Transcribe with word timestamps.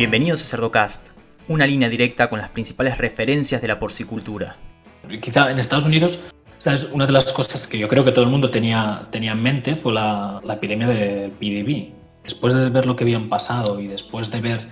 Bienvenidos 0.00 0.40
a 0.40 0.44
Cerdocast, 0.46 1.08
una 1.46 1.66
línea 1.66 1.90
directa 1.90 2.30
con 2.30 2.38
las 2.38 2.48
principales 2.48 2.96
referencias 2.96 3.60
de 3.60 3.68
la 3.68 3.78
porcicultura. 3.78 4.56
Quizá 5.20 5.50
en 5.50 5.58
Estados 5.58 5.84
Unidos, 5.84 6.18
¿sabes? 6.56 6.88
una 6.90 7.04
de 7.04 7.12
las 7.12 7.30
cosas 7.34 7.66
que 7.66 7.78
yo 7.78 7.86
creo 7.86 8.02
que 8.02 8.10
todo 8.10 8.24
el 8.24 8.30
mundo 8.30 8.50
tenía, 8.50 9.02
tenía 9.10 9.32
en 9.32 9.42
mente 9.42 9.76
fue 9.76 9.92
la, 9.92 10.40
epidemia 10.48 10.88
del 10.88 11.32
PDB. 11.32 11.92
Después 12.24 12.54
de 12.54 12.70
ver 12.70 12.86
lo 12.86 12.96
que 12.96 13.04
habían 13.04 13.28
pasado 13.28 13.78
y 13.78 13.88
después 13.88 14.30
de 14.30 14.40
ver 14.40 14.68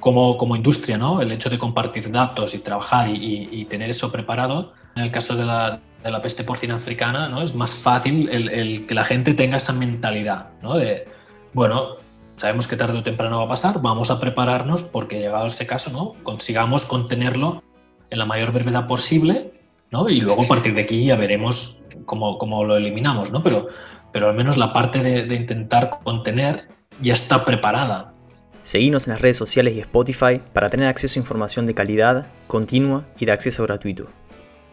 cómo 0.00 0.36
como 0.36 0.56
industria, 0.56 0.98
¿no? 0.98 1.20
el 1.20 1.30
hecho 1.30 1.48
de 1.48 1.56
compartir 1.56 2.10
datos 2.10 2.52
y 2.52 2.58
trabajar 2.58 3.08
y, 3.08 3.64
tener 3.66 3.90
eso 3.90 4.10
preparado, 4.10 4.72
en 4.96 5.04
el 5.04 5.12
caso 5.12 5.36
de 5.36 5.44
la, 5.44 5.78
de 6.02 6.10
la 6.10 6.20
peste 6.20 6.42
porcina 6.42 6.74
africana, 6.74 7.28
¿no? 7.28 7.42
es 7.42 7.54
más 7.54 7.76
fácil 7.76 8.28
el, 8.28 8.86
que 8.86 8.94
la 8.96 9.04
gente 9.04 9.34
tenga 9.34 9.58
esa 9.58 9.72
mentalidad 9.72 10.48
¿no? 10.62 10.74
de, 10.74 11.04
bueno, 11.52 12.02
sabemos 12.36 12.66
que 12.66 12.76
tarde 12.76 12.98
o 12.98 13.02
temprano 13.02 13.38
va 13.38 13.44
a 13.44 13.48
pasar, 13.48 13.80
vamos 13.80 14.10
a 14.10 14.20
prepararnos 14.20 14.82
porque 14.82 15.20
llegado 15.20 15.46
ese 15.46 15.66
caso, 15.66 15.90
¿no? 15.90 16.14
Consigamos 16.22 16.84
contenerlo 16.84 17.62
en 18.10 18.18
la 18.18 18.26
mayor 18.26 18.52
brevedad 18.52 18.86
posible, 18.86 19.52
¿no? 19.90 20.08
Y 20.08 20.20
luego 20.20 20.42
a 20.42 20.48
partir 20.48 20.74
de 20.74 20.82
aquí 20.82 21.04
ya 21.04 21.16
veremos 21.16 21.78
cómo, 22.06 22.38
cómo 22.38 22.64
lo 22.64 22.76
eliminamos, 22.76 23.30
¿no? 23.30 23.42
Pero, 23.42 23.68
pero 24.12 24.28
al 24.28 24.34
menos 24.34 24.56
la 24.56 24.72
parte 24.72 25.00
de, 25.00 25.24
de 25.26 25.34
intentar 25.36 25.98
contener 26.02 26.68
ya 27.00 27.12
está 27.12 27.44
preparada. 27.44 28.12
Seguimos 28.62 29.06
en 29.06 29.12
las 29.12 29.20
redes 29.20 29.36
sociales 29.36 29.74
y 29.74 29.80
Spotify 29.80 30.40
para 30.52 30.70
tener 30.70 30.88
acceso 30.88 31.18
a 31.18 31.22
información 31.22 31.66
de 31.66 31.74
calidad, 31.74 32.26
continua 32.46 33.04
y 33.18 33.26
de 33.26 33.32
acceso 33.32 33.62
gratuito. 33.64 34.08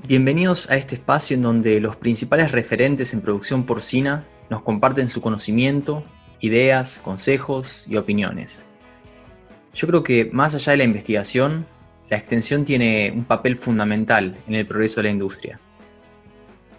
Bienvenidos 0.07 0.71
a 0.71 0.77
este 0.77 0.95
espacio 0.95 1.35
en 1.35 1.43
donde 1.43 1.79
los 1.79 1.95
principales 1.95 2.51
referentes 2.51 3.13
en 3.13 3.21
producción 3.21 3.65
porcina 3.65 4.25
nos 4.49 4.63
comparten 4.63 5.09
su 5.09 5.21
conocimiento, 5.21 6.03
ideas, 6.41 6.99
consejos 7.03 7.85
y 7.87 7.95
opiniones. 7.95 8.65
Yo 9.73 9.87
creo 9.87 10.03
que 10.03 10.29
más 10.33 10.53
allá 10.55 10.71
de 10.71 10.77
la 10.77 10.83
investigación, 10.83 11.65
la 12.09 12.17
extensión 12.17 12.65
tiene 12.65 13.13
un 13.15 13.23
papel 13.23 13.57
fundamental 13.57 14.37
en 14.47 14.55
el 14.55 14.67
progreso 14.67 14.99
de 14.99 15.03
la 15.05 15.11
industria. 15.11 15.59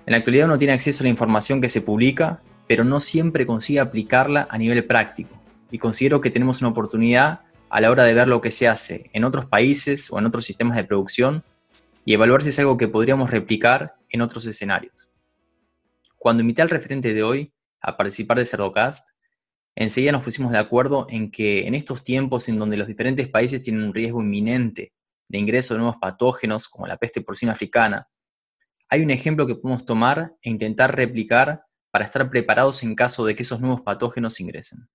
En 0.04 0.10
la 0.10 0.18
actualidad 0.18 0.46
uno 0.46 0.58
tiene 0.58 0.74
acceso 0.74 1.02
a 1.02 1.04
la 1.04 1.10
información 1.10 1.60
que 1.60 1.68
se 1.68 1.80
publica, 1.80 2.42
pero 2.66 2.84
no 2.84 3.00
siempre 3.00 3.46
consigue 3.46 3.80
aplicarla 3.80 4.46
a 4.50 4.58
nivel 4.58 4.84
práctico. 4.84 5.40
Y 5.70 5.78
considero 5.78 6.20
que 6.20 6.30
tenemos 6.30 6.60
una 6.60 6.70
oportunidad 6.70 7.40
a 7.70 7.80
la 7.80 7.90
hora 7.90 8.04
de 8.04 8.12
ver 8.12 8.28
lo 8.28 8.42
que 8.42 8.50
se 8.50 8.68
hace 8.68 9.08
en 9.14 9.24
otros 9.24 9.46
países 9.46 10.10
o 10.10 10.18
en 10.18 10.26
otros 10.26 10.44
sistemas 10.44 10.76
de 10.76 10.84
producción 10.84 11.44
y 12.04 12.12
evaluar 12.12 12.42
si 12.42 12.50
es 12.50 12.58
algo 12.58 12.76
que 12.76 12.88
podríamos 12.88 13.30
replicar 13.30 13.94
en 14.10 14.20
otros 14.20 14.44
escenarios. 14.44 15.08
Cuando 16.18 16.42
invité 16.42 16.60
al 16.60 16.68
referente 16.68 17.14
de 17.14 17.22
hoy 17.22 17.52
a 17.80 17.96
participar 17.96 18.38
de 18.38 18.44
Cerdocast, 18.44 19.11
enseguida 19.76 20.12
nos 20.12 20.24
pusimos 20.24 20.52
de 20.52 20.58
acuerdo 20.58 21.06
en 21.08 21.30
que 21.30 21.66
en 21.66 21.74
estos 21.74 22.04
tiempos 22.04 22.48
en 22.48 22.58
donde 22.58 22.76
los 22.76 22.86
diferentes 22.86 23.28
países 23.28 23.62
tienen 23.62 23.82
un 23.82 23.94
riesgo 23.94 24.20
inminente 24.20 24.92
de 25.28 25.38
ingreso 25.38 25.74
de 25.74 25.80
nuevos 25.80 25.96
patógenos 26.00 26.68
como 26.68 26.86
la 26.86 26.98
peste 26.98 27.22
porcina 27.22 27.52
africana, 27.52 28.08
hay 28.88 29.02
un 29.02 29.10
ejemplo 29.10 29.46
que 29.46 29.54
podemos 29.54 29.86
tomar 29.86 30.34
e 30.42 30.50
intentar 30.50 30.94
replicar 30.94 31.64
para 31.90 32.04
estar 32.04 32.28
preparados 32.28 32.82
en 32.82 32.94
caso 32.94 33.24
de 33.24 33.34
que 33.34 33.42
esos 33.42 33.60
nuevos 33.60 33.80
patógenos 33.80 34.38
ingresen. 34.40 34.88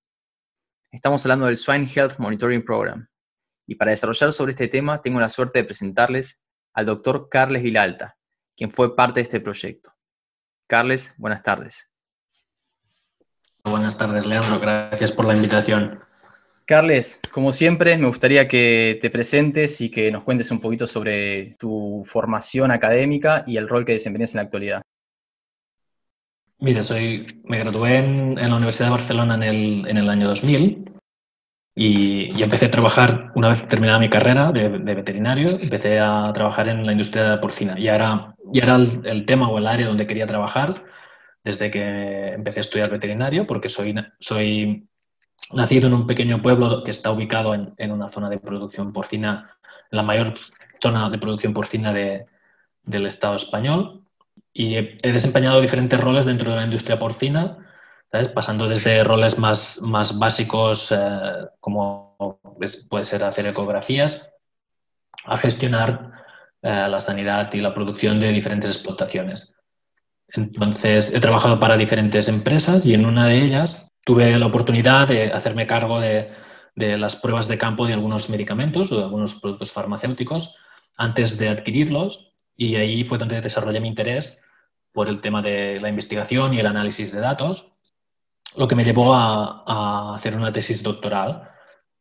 Estamos 0.90 1.24
hablando 1.24 1.46
del 1.46 1.56
Swine 1.56 1.90
Health 1.92 2.18
Monitoring 2.18 2.64
Program. 2.64 3.08
Y 3.66 3.74
para 3.74 3.90
desarrollar 3.90 4.32
sobre 4.32 4.52
este 4.52 4.68
tema 4.68 5.02
tengo 5.02 5.20
la 5.20 5.28
suerte 5.28 5.58
de 5.58 5.64
presentarles 5.64 6.42
al 6.72 6.86
doctor 6.86 7.28
Carles 7.28 7.62
Vilalta, 7.62 8.16
quien 8.56 8.70
fue 8.72 8.96
parte 8.96 9.20
de 9.20 9.24
este 9.24 9.40
proyecto. 9.40 9.92
Carles, 10.66 11.14
buenas 11.18 11.42
tardes. 11.42 11.92
Buenas 13.70 13.98
tardes, 13.98 14.26
Leandro. 14.26 14.58
Gracias 14.58 15.12
por 15.12 15.26
la 15.26 15.34
invitación. 15.34 16.00
Carles, 16.64 17.20
como 17.32 17.52
siempre, 17.52 17.96
me 17.96 18.06
gustaría 18.06 18.46
que 18.46 18.98
te 19.00 19.08
presentes 19.10 19.80
y 19.80 19.90
que 19.90 20.10
nos 20.12 20.22
cuentes 20.22 20.50
un 20.50 20.60
poquito 20.60 20.86
sobre 20.86 21.56
tu 21.58 22.02
formación 22.04 22.70
académica 22.70 23.44
y 23.46 23.56
el 23.56 23.68
rol 23.68 23.84
que 23.84 23.92
desempeñas 23.92 24.34
en 24.34 24.38
la 24.38 24.42
actualidad. 24.42 24.82
Mira, 26.60 26.82
soy, 26.82 27.40
me 27.44 27.58
gradué 27.58 27.98
en, 27.98 28.34
la 28.34 28.56
Universidad 28.56 28.88
de 28.88 28.92
Barcelona 28.92 29.36
en 29.36 29.42
el, 29.44 29.88
en 29.88 29.96
el 29.96 30.10
año 30.10 30.28
2000 30.28 30.90
y, 31.74 32.42
empecé 32.42 32.66
a 32.66 32.70
trabajar, 32.70 33.32
una 33.34 33.48
vez 33.48 33.66
terminada 33.68 33.98
mi 33.98 34.10
carrera 34.10 34.52
de, 34.52 34.68
veterinario, 34.68 35.50
empecé 35.60 36.00
a 36.00 36.30
trabajar 36.34 36.68
en 36.68 36.84
la 36.84 36.92
industria 36.92 37.40
porcina. 37.40 37.78
Y 37.78 37.88
era, 37.88 38.34
ya 38.52 38.64
era 38.64 38.76
el, 38.76 39.00
el, 39.04 39.24
tema 39.24 39.48
o 39.48 39.58
el 39.58 39.66
área 39.66 39.86
donde 39.86 40.06
quería 40.06 40.26
trabajar 40.26 40.84
desde 41.48 41.70
que 41.70 42.34
empecé 42.34 42.60
a 42.60 42.66
estudiar 42.66 42.90
veterinario, 42.90 43.46
porque 43.46 43.70
soy, 43.70 43.94
soy 44.20 44.86
nacido 45.50 45.86
en 45.86 45.94
un 45.94 46.06
pequeño 46.06 46.42
pueblo 46.42 46.84
que 46.84 46.90
está 46.90 47.10
ubicado 47.10 47.54
en, 47.54 47.72
en 47.78 47.90
una 47.90 48.10
zona 48.10 48.28
de 48.28 48.38
producción 48.38 48.92
porcina, 48.92 49.56
la 49.90 50.02
mayor 50.02 50.34
zona 50.82 51.08
de 51.08 51.16
producción 51.16 51.54
porcina 51.54 51.94
de, 51.94 52.26
del 52.82 53.06
Estado 53.06 53.36
español. 53.36 54.02
Y 54.52 54.76
he, 54.76 55.12
desempeñado 55.12 55.62
diferentes 55.62 55.98
roles 55.98 56.26
dentro 56.26 56.50
de 56.50 56.56
la 56.56 56.64
industria 56.64 56.98
porcina, 56.98 57.56
pasando 58.34 58.68
desde 58.68 59.02
roles 59.02 59.38
más, 59.38 59.80
más 59.80 60.18
básicos, 60.18 60.92
eh, 60.92 61.48
como 61.60 62.14
puede 62.90 63.04
ser 63.04 63.24
hacer 63.24 63.46
ecografías, 63.46 64.30
a 65.24 65.38
gestionar 65.38 66.12
eh, 66.60 66.88
la 66.90 67.00
sanidad 67.00 67.50
y 67.54 67.60
la 67.62 67.72
producción 67.72 68.20
de 68.20 68.32
diferentes 68.32 68.70
explotaciones. 68.70 69.57
Entonces, 70.32 71.12
he 71.14 71.20
trabajado 71.20 71.58
para 71.58 71.76
diferentes 71.76 72.28
empresas 72.28 72.84
y 72.84 72.94
en 72.94 73.06
una 73.06 73.26
de 73.26 73.42
ellas 73.42 73.90
tuve 74.04 74.36
la 74.36 74.46
oportunidad 74.46 75.08
de 75.08 75.32
hacerme 75.32 75.66
cargo 75.66 76.00
de, 76.00 76.30
las 76.74 77.16
pruebas 77.16 77.48
de 77.48 77.58
campo 77.58 77.86
de 77.86 77.94
algunos 77.94 78.30
medicamentos 78.30 78.92
o 78.92 78.98
de 78.98 79.02
algunos 79.02 79.34
productos 79.34 79.72
farmacéuticos 79.72 80.56
antes 80.96 81.36
de 81.36 81.48
adquirirlos 81.48 82.32
y 82.56 82.76
ahí 82.76 83.02
fue 83.02 83.18
donde 83.18 83.40
desarrollé 83.40 83.80
mi 83.80 83.88
interés 83.88 84.44
por 84.92 85.08
el 85.08 85.20
tema 85.20 85.42
de 85.42 85.80
la 85.80 85.88
investigación 85.88 86.54
y 86.54 86.60
el 86.60 86.66
análisis 86.66 87.12
de 87.12 87.20
datos, 87.20 87.76
lo 88.56 88.68
que 88.68 88.76
me 88.76 88.84
llevó 88.84 89.14
a, 89.14 90.14
hacer 90.14 90.36
una 90.36 90.52
tesis 90.52 90.82
doctoral 90.82 91.50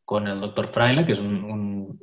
con 0.05 0.27
el 0.27 0.39
doctor 0.39 0.67
Fraile, 0.67 1.05
que 1.05 1.13
es 1.13 1.19
un 1.19 1.97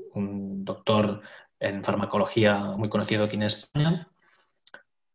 doctor 0.64 1.22
en 1.60 1.84
farmacología 1.84 2.58
muy 2.58 2.88
conocido 2.88 3.24
aquí 3.24 3.36
en 3.36 3.44
España, 3.44 4.08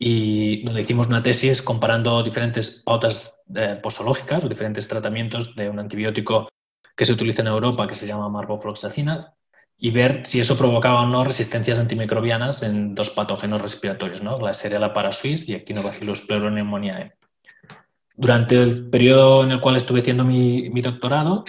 y 0.01 0.63
donde 0.63 0.81
hicimos 0.81 1.07
una 1.07 1.21
tesis 1.21 1.61
comparando 1.61 2.23
diferentes 2.23 2.81
pautas 2.85 3.37
eh, 3.53 3.77
posológicas 3.83 4.45
o 4.45 4.49
diferentes 4.49 4.87
tratamientos 4.87 5.55
de 5.57 5.69
un 5.69 5.77
antibiótico 5.77 6.47
que 6.95 7.03
se 7.03 7.11
utiliza 7.11 7.41
en 7.41 7.49
Europa 7.49 7.87
que 7.87 7.95
se 7.95 8.07
llama 8.07 8.29
marbofloxacina 8.29 9.33
y 9.77 9.91
ver 9.91 10.25
si 10.25 10.39
eso 10.39 10.57
provocaba 10.57 11.01
o 11.01 11.05
no 11.05 11.25
resistencias 11.25 11.79
antimicrobianas 11.79 12.63
en 12.63 12.95
dos 12.95 13.09
patógenos 13.09 13.61
respiratorios, 13.61 14.21
¿no? 14.21 14.39
la 14.39 14.53
Seriala 14.53 14.93
parasuis 14.93 15.47
y 15.47 15.55
Echinobacillus 15.55 16.21
pleuropneumoniae. 16.21 17.13
Durante 18.15 18.55
el 18.55 18.89
periodo 18.89 19.43
en 19.43 19.51
el 19.51 19.61
cual 19.61 19.75
estuve 19.75 20.01
haciendo 20.01 20.23
mi, 20.23 20.69
mi 20.69 20.81
doctorado, 20.81 21.45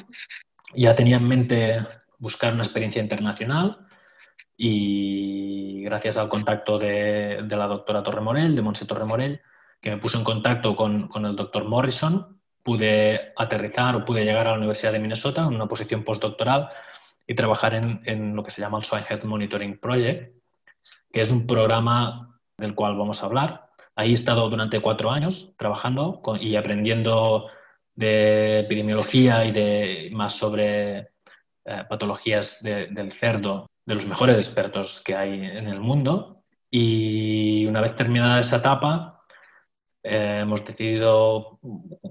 ya 0.74 0.94
tenía 0.94 1.16
en 1.16 1.26
mente 1.26 1.86
buscar 2.18 2.54
una 2.54 2.62
experiencia 2.62 3.02
internacional 3.02 3.78
y 4.62 5.82
gracias 5.84 6.18
al 6.18 6.28
contacto 6.28 6.78
de, 6.78 7.42
la 7.48 7.66
doctora 7.66 8.02
Torremorell, 8.02 8.54
de 8.54 8.60
Monse 8.60 8.84
Torremorell, 8.84 9.40
que 9.80 9.88
me 9.88 9.96
puso 9.96 10.18
en 10.18 10.24
contacto 10.24 10.76
con, 10.76 11.08
el 11.24 11.34
doctor 11.34 11.64
Morrison, 11.64 12.38
pude 12.62 13.32
aterrizar 13.38 13.96
o 13.96 14.04
pude 14.04 14.22
llegar 14.22 14.46
a 14.46 14.50
la 14.50 14.58
Universidad 14.58 14.92
de 14.92 14.98
Minnesota 14.98 15.46
en 15.46 15.54
una 15.54 15.66
posición 15.66 16.04
postdoctoral 16.04 16.68
y 17.26 17.34
trabajar 17.34 17.72
en, 17.72 18.36
lo 18.36 18.44
que 18.44 18.50
se 18.50 18.60
llama 18.60 18.76
el 18.76 18.84
Swine 18.84 19.06
Health 19.08 19.24
Monitoring 19.24 19.78
Project, 19.80 20.36
que 21.10 21.22
es 21.22 21.30
un 21.30 21.46
programa 21.46 22.38
del 22.58 22.74
cual 22.74 22.98
vamos 22.98 23.22
a 23.22 23.26
hablar. 23.26 23.70
Ahí 23.96 24.10
he 24.10 24.12
estado 24.12 24.50
durante 24.50 24.82
cuatro 24.82 25.10
años 25.10 25.54
trabajando 25.56 26.20
y 26.38 26.56
aprendiendo 26.56 27.46
de 27.94 28.60
epidemiología 28.60 29.42
y 29.46 29.52
de 29.52 30.10
más 30.12 30.34
sobre 30.34 30.98
eh, 30.98 31.84
patologías 31.88 32.62
del 32.62 33.10
cerdo 33.12 33.69
de 33.84 33.94
los 33.94 34.06
mejores 34.06 34.38
expertos 34.38 35.02
que 35.04 35.14
hay 35.14 35.34
en 35.34 35.68
el 35.68 35.80
mundo. 35.80 36.42
Y 36.70 37.66
una 37.66 37.80
vez 37.80 37.96
terminada 37.96 38.38
esa 38.38 38.56
etapa, 38.56 39.24
eh, 40.02 40.40
hemos 40.42 40.64
decidido 40.64 41.58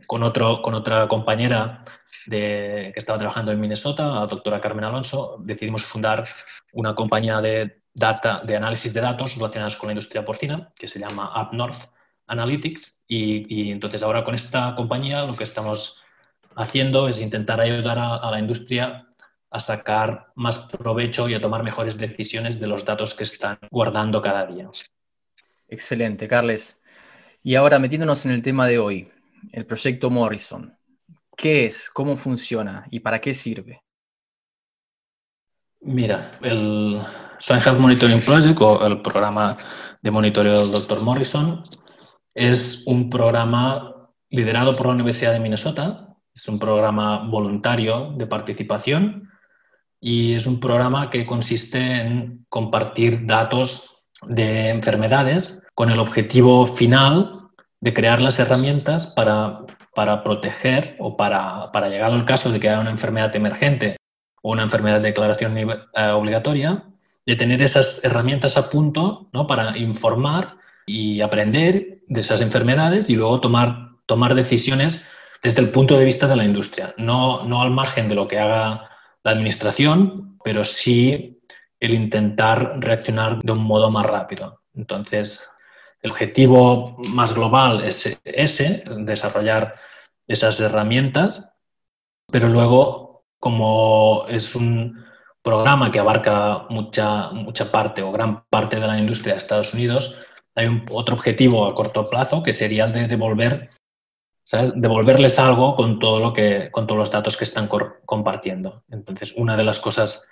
con, 0.06 0.24
otro, 0.24 0.62
con 0.62 0.74
otra 0.74 1.08
compañera 1.08 1.84
de, 2.26 2.92
que 2.94 3.00
estaba 3.00 3.18
trabajando 3.18 3.52
en 3.52 3.60
Minnesota, 3.60 4.08
la 4.08 4.28
doctora 4.28 4.62
Carmen 4.62 4.86
Alonso, 4.86 5.38
decidimos 5.40 5.86
fundar 5.86 6.28
una 6.74 6.94
compañía 6.94 7.42
de, 7.42 7.82
data, 7.94 8.42
de 8.46 8.56
análisis 8.56 8.94
de 8.94 9.02
datos 9.02 9.36
relacionados 9.36 9.76
con 9.78 9.88
la 9.88 9.94
industria 9.94 10.26
porcina, 10.26 10.72
que 10.76 10.88
se 10.88 11.00
llama 11.00 11.32
UpNorth 11.42 11.90
Analytics. 12.28 13.02
Y, 13.08 13.72
entonces 13.72 14.04
ahora 14.04 14.24
con 14.24 14.36
esta 14.36 14.76
compañía 14.76 15.24
lo 15.24 15.36
que 15.36 15.44
estamos 15.44 16.04
haciendo 16.56 17.08
es 17.08 17.22
intentar 17.22 17.60
ayudar 17.60 17.98
a 17.98 18.30
la 18.30 18.40
industria 18.40 19.09
a 19.52 19.60
sacar 19.60 20.32
más 20.36 20.60
provecho 20.60 21.28
y 21.28 21.34
a 21.34 21.42
tomar 21.42 21.64
mejores 21.64 21.98
decisiones 21.98 22.60
de 22.60 22.68
los 22.68 22.86
datos 22.86 23.16
que 23.16 23.24
están 23.24 23.58
guardando 23.72 24.22
cada 24.22 24.46
día. 24.46 24.70
Excelente, 25.68 26.28
Carles. 26.28 26.82
Y 27.42 27.56
ahora 27.56 27.80
metiéndonos 27.80 28.26
en 28.26 28.32
el 28.32 28.44
tema 28.44 28.68
de 28.68 28.80
hoy, 28.80 29.12
el 29.52 29.66
proyecto 29.66 30.10
Morrison. 30.10 30.74
¿Qué 31.36 31.66
es? 31.66 31.90
¿Cómo 31.90 32.18
funciona? 32.18 32.86
¿Y 32.92 33.00
para 33.00 33.20
qué 33.20 33.34
sirve? 33.34 33.82
Mira, 35.82 36.38
el 36.42 37.02
Swine 37.40 37.62
Health 37.62 37.80
Monitoring 37.80 38.22
Project 38.22 38.60
o 38.60 38.86
el 38.86 39.02
programa 39.02 39.58
de 40.02 40.12
monitoreo 40.12 40.62
del 40.62 40.72
Dr. 40.72 41.02
Morrison 41.02 41.64
es 42.34 42.86
un 42.86 43.10
programa 43.10 44.10
liderado 44.30 44.76
por 44.76 44.88
la 44.88 44.94
Universidad 44.94 45.32
de 45.32 45.40
Minnesota. 45.40 46.18
Es 46.34 46.48
un 46.48 46.60
programa 46.60 47.28
voluntario 47.30 48.12
de 48.18 48.28
participación 48.28 49.29
y 50.02 50.34
es 50.34 50.46
un 50.46 50.60
programa 50.60 51.10
que 51.10 51.26
consiste 51.26 51.80
en 51.80 52.46
compartir 52.50 53.26
datos 53.26 53.96
de 54.28 54.70
enfermedades 54.70 55.62
con 55.76 55.90
el 55.90 56.00
objetivo 56.00 56.66
final 56.66 57.50
de 57.82 57.94
crear 57.94 58.22
las 58.22 58.40
herramientas 58.40 59.08
para, 59.08 59.62
para 59.96 60.24
proteger 60.24 60.96
o 61.00 61.16
para, 61.16 61.72
para, 61.72 61.90
llegado 61.90 62.16
el 62.16 62.26
caso 62.26 62.52
de 62.52 62.60
que 62.60 62.70
haya 62.70 62.82
una 62.82 62.92
enfermedad 62.92 63.36
emergente 63.36 63.98
o 64.42 64.52
una 64.52 64.64
enfermedad 64.64 64.98
de 64.98 65.08
declaración 65.08 65.58
eh, 65.58 66.10
obligatoria, 66.12 66.84
de 67.26 67.36
tener 67.36 67.62
esas 67.62 68.04
herramientas 68.04 68.58
a 68.58 68.70
punto 68.70 69.30
¿no? 69.34 69.48
para 69.48 69.78
informar 69.78 70.58
y 70.86 71.22
aprender 71.22 72.02
de 72.08 72.22
esas 72.22 72.42
enfermedades 72.42 73.10
y 73.10 73.16
luego 73.16 73.40
tomar, 73.40 73.92
tomar 74.06 74.34
decisiones 74.34 75.10
desde 75.44 75.62
el 75.62 75.72
punto 75.72 75.98
de 75.98 76.06
vista 76.06 76.28
de 76.28 76.36
la 76.36 76.44
industria, 76.44 76.94
no, 76.98 77.44
no 77.44 77.62
al 77.62 77.72
margen 77.72 78.10
de 78.10 78.16
lo 78.16 78.28
que 78.28 78.40
haga 78.40 78.89
la 79.24 79.32
administración, 79.32 80.38
pero 80.44 80.64
sí 80.64 81.42
el 81.80 81.94
intentar 81.94 82.80
reaccionar 82.80 83.40
de 83.40 83.52
un 83.52 83.64
modo 83.64 83.90
más 83.90 84.06
rápido. 84.06 84.62
Entonces, 84.74 85.50
el 86.02 86.12
objetivo 86.12 86.98
más 87.10 87.34
global 87.34 87.84
es 87.84 88.20
ese, 88.24 88.84
desarrollar 88.98 89.76
esas 90.28 90.60
herramientas, 90.60 91.46
pero 92.32 92.48
luego, 92.48 93.26
como 93.40 94.26
es 94.28 94.56
un 94.56 95.04
programa 95.42 95.92
que 95.92 96.00
abarca 96.00 96.66
mucha, 96.70 97.32
mucha 97.32 97.72
parte 97.72 98.02
o 98.02 98.12
gran 98.12 98.44
parte 98.50 98.80
de 98.80 98.88
la 98.88 99.00
industria 99.00 99.34
de 99.34 99.38
Estados 99.38 99.74
Unidos, 99.74 100.22
hay 100.56 100.68
un, 100.68 100.86
otro 100.92 101.16
objetivo 101.16 101.66
a 101.66 101.74
corto 101.74 102.10
plazo 102.10 102.44
que 102.44 102.54
sería 102.54 102.86
el 102.86 102.94
de 102.94 103.08
devolver, 103.08 103.70
devolverles 104.76 105.38
algo 105.40 105.76
con, 105.76 106.00
todo 106.00 106.20
lo 106.20 106.34
que, 106.34 106.70
con 106.72 106.88
todos 106.88 106.98
los 106.98 107.12
datos 107.12 107.38
que 107.38 107.44
están 107.44 107.68
compartiendo. 108.06 108.84
Entonces, 108.90 109.34
una 109.36 109.56
de 109.56 109.64
las 109.64 109.80
cosas 109.80 110.28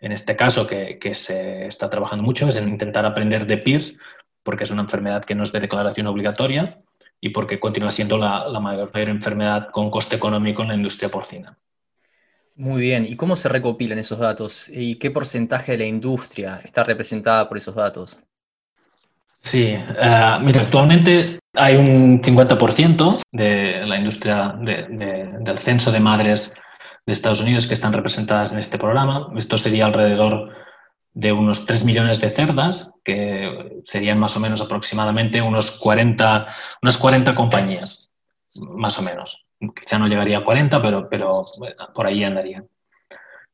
en 0.00 0.12
este 0.12 0.36
caso 0.36 0.66
que, 0.66 0.98
que, 0.98 1.14
se 1.14 1.66
está 1.66 1.88
trabajando 1.88 2.24
mucho 2.24 2.48
es 2.48 2.56
en 2.56 2.68
intentar 2.68 3.06
aprender 3.06 3.46
de 3.46 3.58
peers 3.58 3.94
porque 4.42 4.64
es 4.64 4.70
una 4.70 4.82
enfermedad 4.82 5.24
que 5.24 5.34
no 5.34 5.44
es 5.44 5.52
de 5.52 5.60
declaración 5.60 6.08
obligatoria 6.08 6.82
y 7.20 7.30
porque 7.30 7.60
continúa 7.60 7.92
siendo 7.92 8.18
la, 8.18 8.60
mayor, 8.60 8.90
enfermedad 8.94 9.68
con 9.70 9.90
coste 9.90 10.16
económico 10.16 10.62
en 10.62 10.68
la 10.68 10.74
industria 10.74 11.08
porcina. 11.08 11.56
Muy 12.56 12.82
bien, 12.82 13.06
¿y 13.08 13.16
cómo 13.16 13.36
se 13.36 13.48
recopilan 13.48 13.98
esos 13.98 14.18
datos? 14.18 14.68
¿Y 14.68 14.96
qué 14.96 15.10
porcentaje 15.10 15.72
de 15.72 15.78
la 15.78 15.84
industria 15.84 16.60
está 16.64 16.82
representada 16.82 17.48
por 17.48 17.56
esos 17.56 17.76
datos? 17.76 18.20
Sí, 19.38 19.68
eh, 19.68 20.38
mira, 20.42 20.62
actualmente 20.62 21.38
hay 21.54 21.76
un 21.76 22.22
50% 22.22 23.20
de 23.30 23.86
la 23.86 23.96
industria 23.98 24.54
del 24.58 25.58
censo 25.58 25.92
de 25.92 26.00
madres 26.00 26.58
de 27.04 27.12
Estados 27.12 27.40
Unidos 27.40 27.66
que 27.66 27.74
están 27.74 27.92
representadas 27.92 28.52
en 28.52 28.58
este 28.58 28.78
programa. 28.78 29.28
Esto 29.36 29.58
sería 29.58 29.86
alrededor 29.86 30.50
de 31.14 31.32
unos 31.32 31.66
3 31.66 31.84
millones 31.84 32.20
de 32.20 32.30
cerdas, 32.30 32.92
que 33.04 33.82
serían 33.84 34.18
más 34.18 34.36
o 34.36 34.40
menos 34.40 34.62
aproximadamente 34.62 35.42
unos 35.42 35.72
40, 35.72 36.46
unas 36.80 36.96
40 36.96 37.34
compañías, 37.34 38.08
más 38.54 38.98
o 38.98 39.02
menos. 39.02 39.46
Quizá 39.60 39.98
no 39.98 40.08
llegaría 40.08 40.38
a 40.38 40.44
40, 40.44 40.80
pero, 40.80 41.08
pero 41.10 41.46
por 41.94 42.06
ahí 42.06 42.24
andaría. 42.24 42.64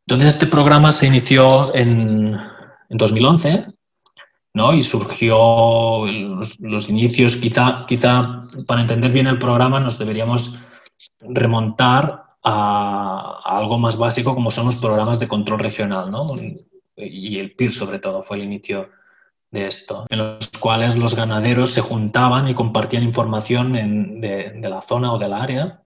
Entonces, 0.07 0.35
este 0.35 0.47
programa 0.47 0.93
se 0.93 1.07
inició 1.07 1.75
en, 1.75 2.39
en 2.89 2.97
2011 2.97 3.78
¿no? 4.55 4.75
y 4.75 4.83
surgió 4.83 6.07
los, 6.07 6.89
inicios, 6.89 7.37
quizá, 7.37 7.85
quizá 7.87 8.45
para 8.67 8.83
entender 8.83 9.13
bien 9.13 9.27
el 9.27 9.39
programa 9.39 9.81
nos 9.81 9.99
deberíamos 9.99 10.59
remontar 11.21 12.25
a, 12.43 13.41
algo 13.45 13.79
más 13.79 13.97
básico 13.97 14.35
como 14.35 14.51
son 14.51 14.67
los 14.67 14.77
programas 14.77 15.21
de 15.21 15.29
control 15.29 15.61
regional. 15.61 16.11
¿no? 16.11 16.37
y 16.97 17.39
el 17.39 17.53
PIR 17.53 17.73
sobre 17.73 17.99
todo 17.99 18.23
fue 18.23 18.39
el 18.39 18.45
inicio 18.45 18.89
de 19.51 19.67
esto, 19.67 20.07
en 20.11 20.19
los 20.19 20.49
cuales 20.61 20.97
los 20.97 21.15
ganaderos 21.15 21.71
se 21.71 21.81
juntaban 21.81 22.49
y 22.49 22.55
compartían 22.55 23.03
información 23.03 23.73
de, 24.21 24.61
la 24.61 24.83
zona 24.83 25.13
o 25.13 25.19
del 25.19 25.33
área 25.33 25.83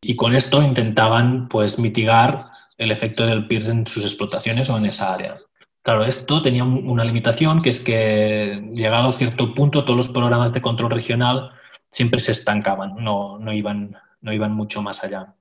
y 0.00 0.16
con 0.16 0.34
esto 0.34 0.62
intentaban 0.62 1.48
pues 1.48 1.78
mitigar 1.78 2.50
el 2.76 2.90
efecto 2.90 3.24
del 3.24 3.46
PIRS 3.46 3.68
en 3.68 3.86
sus 3.86 4.04
explotaciones 4.04 4.68
o 4.68 4.76
en 4.76 4.86
esa 4.86 5.14
área. 5.14 5.38
Claro, 5.82 6.04
esto 6.04 6.42
tenía 6.42 6.64
una 6.64 7.04
limitación 7.04 7.60
que 7.60 7.70
es 7.70 7.80
que 7.80 8.70
llegado 8.72 9.08
a 9.08 9.12
cierto 9.18 9.52
punto 9.52 9.84
todos 9.84 9.96
los 9.96 10.08
programas 10.08 10.52
de 10.52 10.62
control 10.62 10.92
regional 10.92 11.50
siempre 11.90 12.20
se 12.20 12.32
estancaban, 12.32 12.94
no, 12.96 13.38
no, 13.38 13.52
iban, 13.52 13.96
no 14.20 14.32
iban 14.32 14.52
mucho 14.52 14.80
más 14.80 15.02
allá 15.02 15.34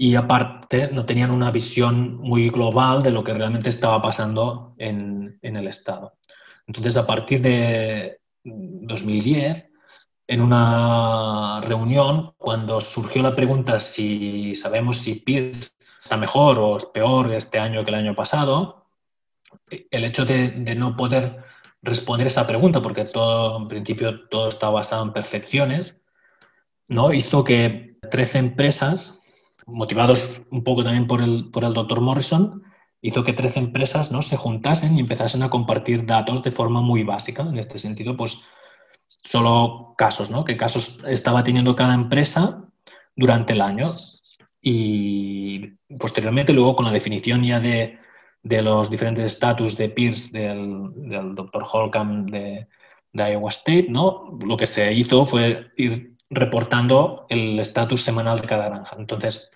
y 0.00 0.14
aparte 0.14 0.90
no 0.92 1.04
tenían 1.04 1.32
una 1.32 1.50
visión 1.50 2.18
muy 2.18 2.50
global 2.50 3.02
de 3.02 3.10
lo 3.10 3.24
que 3.24 3.34
realmente 3.34 3.68
estaba 3.68 4.00
pasando 4.00 4.74
en, 4.78 5.38
en 5.42 5.56
el 5.56 5.66
Estado. 5.66 6.14
Entonces, 6.68 6.96
a 6.96 7.04
partir 7.04 7.42
de 7.42 8.20
2010, 8.44 9.66
en 10.28 10.40
una 10.40 11.60
reunión, 11.62 12.32
cuando 12.38 12.80
surgió 12.80 13.22
la 13.22 13.34
pregunta 13.34 13.80
si 13.80 14.54
sabemos 14.54 14.98
si 14.98 15.16
PIRS 15.16 15.76
está 16.04 16.16
mejor 16.16 16.60
o 16.60 16.76
es 16.76 16.86
peor 16.86 17.32
este 17.32 17.58
año 17.58 17.84
que 17.84 17.90
el 17.90 17.96
año 17.96 18.14
pasado, 18.14 18.77
el 19.90 20.04
hecho 20.04 20.24
de, 20.24 20.74
no 20.74 20.96
poder 20.96 21.44
responder 21.82 22.26
esa 22.26 22.46
pregunta, 22.46 22.82
porque 22.82 23.04
todo, 23.04 23.58
en 23.58 23.68
principio 23.68 24.28
todo 24.28 24.48
está 24.48 24.68
basado 24.68 25.04
en 25.04 25.12
percepciones, 25.12 26.00
¿no? 26.88 27.12
hizo 27.12 27.44
que 27.44 27.96
13 28.10 28.38
empresas 28.38 29.18
motivados 29.66 30.42
un 30.50 30.64
poco 30.64 30.82
también 30.82 31.06
por 31.06 31.22
el, 31.22 31.50
por 31.50 31.64
el 31.64 31.74
doctor 31.74 32.00
Morrison, 32.00 32.62
hizo 33.00 33.22
que 33.22 33.32
13 33.32 33.58
empresas 33.60 34.10
¿no? 34.10 34.22
se 34.22 34.36
juntasen 34.36 34.96
y 34.96 35.00
empezasen 35.00 35.42
a 35.42 35.50
compartir 35.50 36.06
datos 36.06 36.42
de 36.42 36.50
forma 36.50 36.80
muy 36.80 37.04
básica. 37.04 37.42
En 37.42 37.58
este 37.58 37.78
sentido, 37.78 38.16
pues 38.16 38.44
solo 39.22 39.94
casos, 39.96 40.30
¿no? 40.30 40.44
¿Qué 40.44 40.56
casos 40.56 41.00
estaba 41.06 41.44
teniendo 41.44 41.76
cada 41.76 41.94
empresa 41.94 42.64
durante 43.14 43.52
el 43.52 43.60
año? 43.60 43.96
Y 44.60 45.74
posteriormente, 45.98 46.52
luego 46.52 46.76
con 46.76 46.86
la 46.86 46.92
definición 46.92 47.44
ya 47.44 47.60
de, 47.60 47.98
de 48.42 48.62
los 48.62 48.90
diferentes 48.90 49.24
estatus 49.24 49.76
de 49.76 49.88
peers 49.88 50.32
del, 50.32 50.90
del 50.94 51.34
doctor 51.34 51.64
Holcomb 51.70 52.30
de, 52.30 52.66
Iowa 53.12 53.48
State, 53.50 53.86
¿no? 53.88 54.38
Lo 54.44 54.56
que 54.56 54.66
se 54.66 54.92
hizo 54.92 55.26
fue 55.26 55.72
ir 55.76 56.14
reportando 56.30 57.26
el 57.28 57.58
estatus 57.58 58.02
semanal 58.02 58.40
de 58.40 58.46
cada 58.46 58.68
granja. 58.68 58.94
Entonces, 58.96 59.50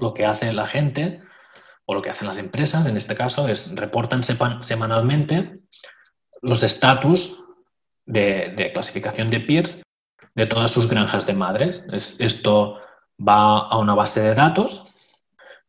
lo 0.00 0.14
que 0.14 0.26
hace 0.26 0.52
la 0.52 0.66
gente 0.66 1.20
o 1.86 1.94
lo 1.94 2.02
que 2.02 2.10
hacen 2.10 2.28
las 2.28 2.38
empresas, 2.38 2.86
en 2.86 2.96
este 2.96 3.16
caso, 3.16 3.48
es 3.48 3.74
reportan 3.74 4.22
semanalmente 4.22 5.60
los 6.40 6.62
estatus 6.62 7.44
de, 8.06 8.70
clasificación 8.72 9.30
de 9.30 9.40
peers 9.40 9.82
de 10.34 10.46
todas 10.46 10.70
sus 10.70 10.88
granjas 10.88 11.26
de 11.26 11.32
madres. 11.32 11.84
esto 12.18 12.78
va 13.18 13.58
a 13.58 13.78
una 13.78 13.94
base 13.94 14.20
de 14.20 14.34
datos 14.34 14.86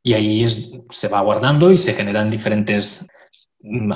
y 0.06 0.14
ahí 0.14 0.46
se 0.92 1.08
va 1.08 1.22
guardando 1.22 1.72
y 1.72 1.80
se 1.80 1.96
generan 1.96 2.30
diferentes 2.30 3.04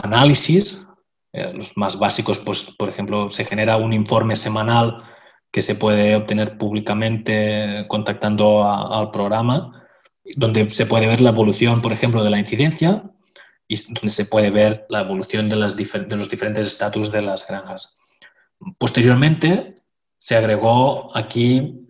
análisis. 0.01 0.88
Eh, 1.32 1.54
los 1.54 1.78
más 1.78 2.00
básicos, 2.00 2.39
pues, 2.39 2.75
por 2.80 2.89
ejemplo, 2.89 3.30
se 3.30 3.46
genera 3.46 3.78
un 3.78 3.94
informe 3.94 4.36
semanal 4.36 5.04
que 5.51 5.62
se 5.62 5.75
puede 5.75 6.16
obtener 6.16 6.58
públicamente 6.58 7.86
contactando 7.88 8.63
al 8.66 9.12
programa 9.12 9.86
donde 10.36 10.68
se 10.72 10.88
puede 10.88 11.06
ver 11.06 11.22
la 11.22 11.30
evolución, 11.30 11.82
por 11.82 11.94
ejemplo, 11.94 12.24
de 12.24 12.32
la 12.32 12.39
incidencia 12.39 13.04
y 13.68 13.75
donde 13.94 14.10
se 14.10 14.25
puede 14.25 14.50
ver 14.50 14.88
la 14.89 15.01
evolución 15.01 15.48
de 15.48 15.58
los 15.58 15.75
diferentes 15.75 16.68
estatus 16.68 17.12
de 17.12 17.22
las 17.22 17.48
granjas. 17.48 17.96
Posteriormente, 18.80 19.84
se 20.18 20.36
agregó 20.36 21.16
aquí 21.16 21.88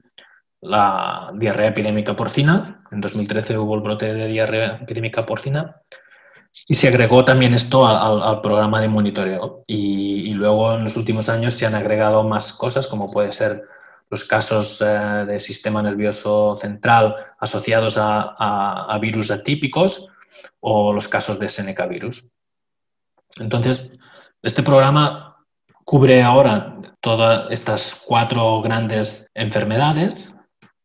la 0.62 1.32
diarrea 1.36 1.70
epidémica 1.70 2.16
porcina. 2.16 2.84
En 2.92 3.02
2013 3.02 3.58
hubo 3.58 3.76
el 3.76 3.82
brote 3.82 4.14
de 4.14 4.28
diarrea 4.28 4.80
epidémica 4.82 5.26
porcina. 5.26 5.82
Y 6.68 6.74
se 6.74 6.88
agregó 6.88 7.24
también 7.24 7.54
esto 7.54 7.88
al, 7.88 8.42
programa 8.42 8.82
de 8.82 8.88
monitoreo. 8.88 9.64
y, 9.68 10.34
luego 10.34 10.74
en 10.74 10.84
los 10.84 10.96
últimos 10.96 11.28
años 11.30 11.54
se 11.54 11.66
han 11.66 11.76
agregado 11.76 12.24
más 12.24 12.54
cosas, 12.54 12.88
como 12.88 13.12
puede 13.12 13.32
ser 13.32 13.64
los 14.10 14.24
casos 14.26 14.82
eh, 14.82 14.86
de 14.86 15.40
sistema 15.40 15.82
nervioso 15.82 16.58
central 16.58 17.16
asociados 17.40 17.96
a, 17.98 18.98
virus 19.00 19.32
atípicos 19.32 20.08
o 20.60 20.94
los 20.94 21.08
casos 21.08 21.40
de 21.40 21.48
Seneca 21.48 21.86
virus. 21.86 22.28
Entonces, 23.40 23.90
este 24.42 24.64
programa 24.64 25.38
cubre 25.86 26.22
ahora 26.22 26.76
todas 27.00 27.52
estas 27.52 28.04
cuatro 28.06 28.62
grandes 28.62 29.30
enfermedades 29.34 30.34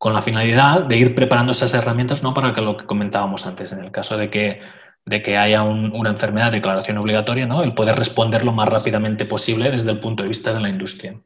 con 0.05 0.13
la 0.13 0.21
finalidad 0.21 0.83
de 0.83 0.99
ir 0.99 1.15
preparando 1.15 1.53
esas 1.53 1.73
herramientas 1.73 2.23
no 2.23 2.35
para 2.35 2.55
que 2.55 2.61
lo 2.61 2.77
que 2.77 2.85
comentábamos 2.85 3.47
antes, 3.47 3.73
en 3.73 3.83
el 3.83 3.91
caso 3.91 4.19
de 4.19 4.29
que 4.29 4.61
de 5.07 5.23
que 5.23 5.39
haya 5.39 5.63
una 5.63 6.11
enfermedad 6.11 6.51
de 6.51 6.59
declaración 6.59 6.99
obligatoria, 6.99 7.47
¿no? 7.47 7.63
El 7.63 7.73
poder 7.73 7.97
responder 7.97 8.45
lo 8.45 8.53
más 8.53 8.69
rápidamente 8.69 9.25
posible 9.25 9.71
desde 9.71 9.91
el 9.91 10.01
punto 10.01 10.23
de 10.23 10.29
vista 10.29 10.53
de 10.53 10.61
la 10.61 10.69
industria. 10.69 11.19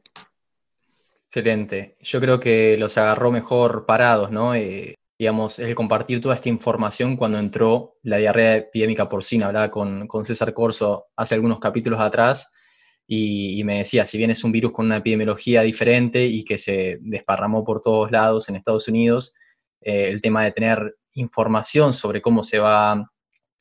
Excelente. 1.13 1.97
Yo 1.99 2.21
creo 2.21 2.39
que 2.39 2.77
los 2.79 2.97
agarró 2.97 3.31
mejor 3.31 3.85
parados, 3.85 4.31
¿no? 4.31 4.55
Eh, 4.55 4.95
digamos, 5.17 5.59
el 5.59 5.75
compartir 5.75 6.21
toda 6.21 6.35
esta 6.35 6.47
información 6.47 7.17
cuando 7.17 7.37
entró 7.37 7.97
la 8.03 8.15
diarrea 8.15 8.55
epidémica 8.55 9.09
porcina. 9.09 9.47
Hablaba 9.47 9.69
con, 9.71 10.07
con 10.07 10.23
César 10.23 10.53
Corso 10.53 11.07
hace 11.17 11.35
algunos 11.35 11.59
capítulos 11.59 11.99
atrás 11.99 12.53
y, 13.11 13.63
me 13.63 13.79
decía, 13.79 14.05
si 14.05 14.19
bien 14.19 14.29
es 14.29 14.43
un 14.43 14.51
virus 14.51 14.71
con 14.71 14.85
una 14.85 14.97
epidemiología 14.97 15.63
diferente 15.63 16.27
y 16.27 16.43
que 16.43 16.59
se 16.59 16.99
desparramó 17.01 17.63
por 17.63 17.81
todos 17.81 18.11
lados 18.11 18.47
en 18.47 18.55
Estados 18.55 18.87
Unidos, 18.87 19.33
eh, 19.81 20.09
el 20.09 20.21
tema 20.21 20.43
de 20.43 20.51
tener 20.51 20.95
información 21.13 21.95
sobre 21.95 22.21
cómo 22.21 22.43
se 22.43 22.59
va 22.59 23.09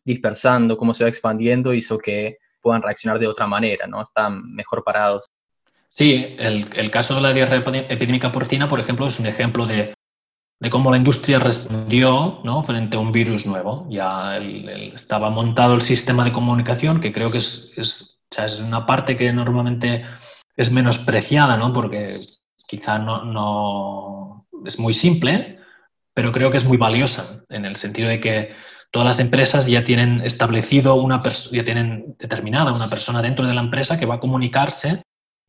dispersando, 0.05 0.76
cómo 0.76 0.93
se 0.93 1.05
va 1.05 1.09
expandiendo, 1.09 1.73
hizo 1.73 1.97
que 1.97 2.37
puedan 2.61 2.83
reaccionar 2.83 3.19
de 3.19 3.26
otra 3.26 3.47
manera, 3.47 3.87
¿no? 3.87 4.02
Están 4.02 4.52
mejor 4.52 4.85
parados. 4.85 5.25
Sí, 5.88 6.37
el, 6.38 6.90
caso 6.90 7.14
de 7.14 7.23
la 7.23 7.33
diarrea 7.33 7.64
epidémica 7.88 8.31
porcina, 8.31 8.69
por 8.69 8.81
ejemplo, 8.81 9.07
es 9.07 9.19
un 9.19 9.26
ejemplo 9.28 9.64
de, 9.64 9.95
cómo 10.71 10.90
la 10.90 10.99
industria 10.99 11.38
respondió 11.38 12.40
¿no? 12.45 12.62
frente 12.62 12.99
a 12.99 13.00
un 13.00 13.12
virus 13.12 13.47
nuevo. 13.47 13.87
Ya 13.88 14.37
estaba 14.37 15.31
montado 15.31 15.73
el 15.73 15.81
sistema 15.81 16.26
de 16.26 16.33
comunicación, 16.33 17.00
que 17.00 17.14
creo 17.14 17.31
que 17.31 17.38
es, 17.38 17.73
es, 17.76 18.17
es 18.37 18.61
una 18.61 18.87
parte 18.87 19.16
que 19.16 19.32
normalmente 19.32 20.04
es 20.56 20.70
menospreciada, 20.70 21.56
¿no? 21.56 21.73
porque 21.73 22.20
quizá 22.66 22.99
no, 22.99 23.25
no, 23.25 24.47
es 24.66 24.78
muy 24.78 24.92
simple, 24.92 25.58
pero 26.12 26.32
creo 26.32 26.50
que 26.50 26.56
es 26.56 26.64
muy 26.64 26.76
valiosa 26.76 27.44
en 27.49 27.64
el 27.64 27.76
sentido 27.76 28.08
de 28.08 28.20
que 28.20 28.54
todas 28.90 29.06
las 29.06 29.20
empresas 29.20 29.66
ya 29.66 29.85
tienen 29.85 30.20
establecido 30.23 30.94
una 30.97 31.23
ya 31.23 31.64
tienen 31.64 32.16
determinada 32.18 32.73
una 32.73 32.90
persona 32.90 33.23
dentro 33.23 33.47
de 33.47 33.54
la 33.54 33.61
empresa 33.61 33.99
que 33.99 34.06
va 34.06 34.16
a 34.16 34.20
comunicarse 34.20 35.02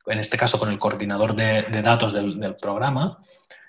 en 0.09 0.19
este 0.19 0.37
caso 0.37 0.59
con 0.59 0.69
el 0.69 0.79
coordinador 0.79 1.35
de, 1.35 1.63
datos 1.81 2.13
del, 2.13 2.55
programa, 2.55 3.19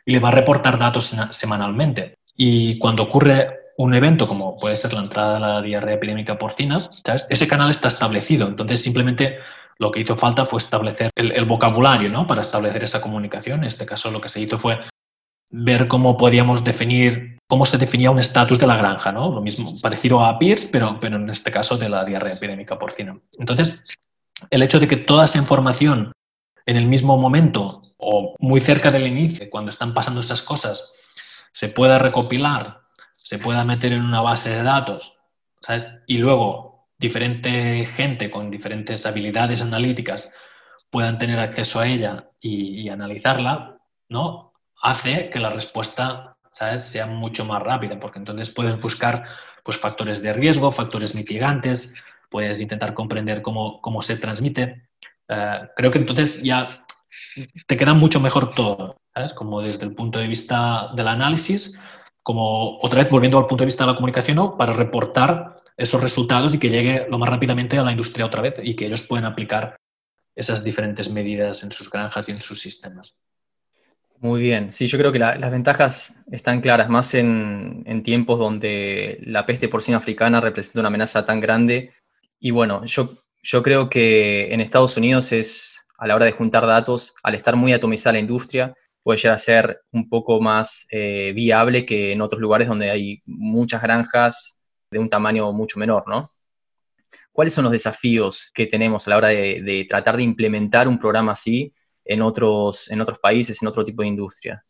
y 0.04 0.12
le 0.12 0.18
va 0.18 0.28
a 0.28 0.32
reportar 0.32 0.78
datos 0.78 1.14
semanalmente. 1.30 2.18
Y 2.34 2.78
cuando 2.78 3.04
ocurre 3.04 3.59
un 3.80 3.94
evento 3.94 4.28
como 4.28 4.58
puede 4.58 4.76
ser 4.76 4.92
la 4.92 5.00
entrada 5.00 5.34
de 5.34 5.40
la 5.40 5.62
diarrea 5.62 5.94
epidémica 5.94 6.36
porcina, 6.36 6.90
ese 7.30 7.48
canal 7.48 7.70
está 7.70 7.88
establecido. 7.88 8.46
Entonces, 8.46 8.82
simplemente 8.82 9.38
lo 9.78 9.90
que 9.90 10.00
hizo 10.00 10.16
falta 10.16 10.44
fue 10.44 10.58
establecer 10.58 11.10
el, 11.14 11.44
vocabulario 11.46 12.10
¿no? 12.10 12.26
para 12.26 12.42
establecer 12.42 12.84
esa 12.84 13.00
comunicación. 13.00 13.60
En 13.60 13.64
este 13.64 13.86
caso, 13.86 14.10
lo 14.10 14.20
que 14.20 14.28
se 14.28 14.40
hizo 14.40 14.58
fue 14.58 14.78
ver 15.50 15.88
cómo 15.88 16.18
podíamos 16.18 16.62
definir, 16.62 17.38
cómo 17.48 17.64
se 17.64 17.78
definía 17.78 18.10
un 18.10 18.18
estatus 18.18 18.58
de 18.58 18.66
la 18.66 18.76
granja, 18.76 19.12
¿no? 19.12 19.32
Lo 19.32 19.40
mismo, 19.40 19.74
parecido 19.80 20.22
a 20.22 20.38
PIRS, 20.38 20.66
pero, 20.66 20.98
pero 21.00 21.16
en 21.16 21.30
este 21.30 21.50
caso 21.50 21.78
de 21.78 21.88
la 21.88 22.04
diarrea 22.04 22.34
epidémica 22.34 22.78
porcina. 22.78 23.18
Entonces, 23.38 23.82
el 24.50 24.62
hecho 24.62 24.78
de 24.78 24.88
que 24.88 24.98
toda 24.98 25.24
esa 25.24 25.38
información 25.38 26.12
en 26.66 26.76
el 26.76 26.86
mismo 26.86 27.16
momento 27.16 27.82
o 27.96 28.34
muy 28.40 28.60
cerca 28.60 28.90
del 28.90 29.06
inicio, 29.06 29.48
cuando 29.48 29.70
están 29.70 29.94
pasando 29.94 30.20
esas 30.20 30.42
cosas, 30.42 30.92
se 31.52 31.70
pueda 31.70 31.98
recopilar, 31.98 32.79
se 33.22 33.38
pueda 33.38 33.64
meter 33.64 33.92
en 33.92 34.02
una 34.02 34.20
base 34.20 34.50
de 34.50 34.62
datos, 34.62 35.20
¿sabes? 35.60 36.02
Y 36.06 36.18
luego 36.18 36.88
diferente 36.98 37.86
gente 37.86 38.30
con 38.30 38.50
diferentes 38.50 39.06
habilidades 39.06 39.62
analíticas 39.62 40.32
puedan 40.90 41.18
tener 41.18 41.38
acceso 41.38 41.80
a 41.80 41.86
ella 41.86 42.28
y, 42.40 42.88
analizarla, 42.88 43.78
¿no? 44.08 44.52
Hace 44.82 45.30
que 45.30 45.38
la 45.38 45.50
respuesta, 45.50 46.36
¿sabes?, 46.52 46.82
sea 46.82 47.06
mucho 47.06 47.44
más 47.44 47.62
rápida, 47.62 47.98
porque 48.00 48.18
entonces 48.18 48.50
puedes 48.50 48.80
buscar 48.80 49.24
pues, 49.62 49.78
factores 49.78 50.20
de 50.22 50.32
riesgo, 50.32 50.70
factores 50.72 51.14
mitigantes, 51.14 51.94
puedes 52.28 52.60
intentar 52.60 52.94
comprender 52.94 53.42
cómo, 53.42 53.80
cómo 53.80 54.02
se 54.02 54.16
transmite. 54.16 54.88
Eh, 55.28 55.60
creo 55.76 55.90
que 55.90 55.98
entonces 55.98 56.42
ya 56.42 56.84
te 57.66 57.76
queda 57.76 57.94
mucho 57.94 58.20
mejor 58.20 58.50
todo, 58.50 58.96
¿sabes? 59.14 59.32
Como 59.32 59.62
desde 59.62 59.86
el 59.86 59.94
punto 59.94 60.18
de 60.18 60.26
vista 60.26 60.90
del 60.94 61.08
análisis, 61.08 61.78
como 62.22 62.78
otra 62.80 63.02
vez 63.02 63.10
volviendo 63.10 63.38
al 63.38 63.46
punto 63.46 63.62
de 63.62 63.66
vista 63.66 63.84
de 63.84 63.92
la 63.92 63.96
comunicación, 63.96 64.36
¿no? 64.36 64.56
para 64.56 64.72
reportar 64.72 65.56
esos 65.76 66.00
resultados 66.00 66.54
y 66.54 66.58
que 66.58 66.68
llegue 66.68 67.06
lo 67.08 67.18
más 67.18 67.28
rápidamente 67.28 67.78
a 67.78 67.82
la 67.82 67.90
industria 67.90 68.26
otra 68.26 68.42
vez 68.42 68.54
y 68.62 68.76
que 68.76 68.86
ellos 68.86 69.02
puedan 69.02 69.24
aplicar 69.24 69.76
esas 70.34 70.62
diferentes 70.62 71.10
medidas 71.10 71.62
en 71.62 71.72
sus 71.72 71.90
granjas 71.90 72.28
y 72.28 72.32
en 72.32 72.40
sus 72.40 72.60
sistemas. 72.60 73.16
Muy 74.18 74.42
bien, 74.42 74.70
sí, 74.70 74.86
yo 74.86 74.98
creo 74.98 75.12
que 75.12 75.18
las 75.18 75.50
ventajas 75.50 76.22
están 76.30 76.60
claras, 76.60 76.90
más 76.90 77.14
en, 77.14 77.82
en, 77.86 78.02
tiempos 78.02 78.38
donde 78.38 79.18
la 79.22 79.46
peste 79.46 79.68
porcina 79.68 79.96
africana 79.96 80.42
representa 80.42 80.80
una 80.80 80.88
amenaza 80.88 81.24
tan 81.24 81.40
grande. 81.40 81.92
Y 82.38 82.50
bueno, 82.50 82.84
yo 82.84 83.08
yo 83.42 83.62
creo 83.62 83.88
que 83.88 84.52
en 84.52 84.60
Estados 84.60 84.96
Unidos 84.96 85.32
es, 85.32 85.86
a 85.98 86.06
la 86.06 86.14
hora 86.14 86.26
de 86.26 86.32
juntar 86.32 86.66
datos, 86.66 87.14
al 87.22 87.34
estar 87.34 87.56
muy 87.56 87.72
atomizada 87.72 88.14
la 88.14 88.20
industria, 88.20 88.74
puede 89.02 89.18
llegar 89.18 89.34
a 89.34 89.38
ser 89.38 89.82
un 89.92 90.08
poco 90.08 90.40
más 90.40 90.86
eh, 90.90 91.32
viable 91.34 91.86
que 91.86 92.12
en 92.12 92.22
otros 92.22 92.40
lugares 92.40 92.68
donde 92.68 92.90
hay 92.90 93.22
muchas 93.26 93.82
granjas 93.82 94.62
de 94.90 94.98
un 94.98 95.08
tamaño 95.08 95.52
mucho 95.52 95.78
menor, 95.78 96.04
¿no? 96.08 96.32
¿Cuáles 97.32 97.54
son 97.54 97.64
los 97.64 97.72
desafíos 97.72 98.50
que 98.52 98.66
tenemos 98.66 99.06
a 99.06 99.10
la 99.10 99.16
hora 99.16 99.28
de, 99.28 99.86
tratar 99.88 100.16
de 100.16 100.24
implementar 100.24 100.88
un 100.88 100.98
programa 100.98 101.32
así 101.32 101.72
en 102.04 102.22
otros, 102.22 102.90
en 102.90 103.00
otros 103.00 103.18
países, 103.18 103.62
en 103.62 103.68
otro 103.68 103.84
tipo 103.84 104.02
de 104.02 104.08
industria? 104.08 104.64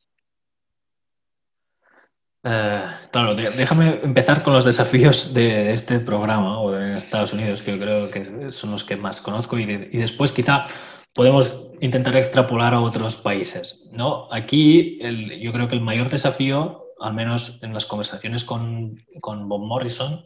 Eh, 2.42 2.84
claro, 3.12 3.34
déjame 3.34 4.00
empezar 4.02 4.42
con 4.42 4.54
los 4.54 4.64
desafíos 4.64 5.34
de 5.34 5.72
este 5.72 6.00
programa 6.00 6.60
o 6.60 6.70
de 6.72 6.96
Estados 6.96 7.32
Unidos, 7.32 7.60
que 7.60 7.72
yo 7.72 7.78
creo 7.78 8.10
que 8.10 8.50
son 8.50 8.70
los 8.72 8.84
que 8.84 8.96
más 8.96 9.20
conozco, 9.20 9.58
y, 9.58 9.66
después 9.98 10.32
quizá 10.32 10.66
podemos 11.12 11.66
intentar 11.80 12.16
extrapolar 12.16 12.74
a 12.74 12.80
otros 12.80 13.16
países. 13.16 13.88
¿no? 13.92 14.28
Aquí 14.32 14.98
yo 15.40 15.52
creo 15.52 15.68
que 15.68 15.74
el 15.74 15.80
mayor 15.80 16.08
desafío, 16.08 16.86
al 17.00 17.14
menos 17.14 17.62
en 17.62 17.72
las 17.72 17.86
conversaciones 17.86 18.44
con, 18.44 19.04
con 19.20 19.48
Bob 19.48 19.62
Morrison 19.62 20.24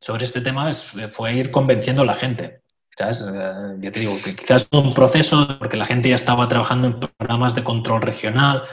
sobre 0.00 0.24
este 0.24 0.40
tema, 0.40 0.70
fue 1.12 1.34
ir 1.34 1.50
convenciendo 1.50 2.02
a 2.02 2.06
la 2.06 2.14
gente. 2.14 2.62
¿sabes? 2.98 3.22
Eh, 3.22 3.76
ya 3.80 3.92
te 3.92 4.00
digo 4.00 4.16
que 4.22 4.34
quizás 4.34 4.68
un 4.72 4.92
proceso, 4.92 5.46
porque 5.58 5.76
la 5.76 5.86
gente 5.86 6.08
ya 6.08 6.16
estaba 6.16 6.48
trabajando 6.48 6.88
en 6.88 7.00
programas 7.00 7.54
de 7.54 7.62
control 7.62 8.02
regional 8.02 8.64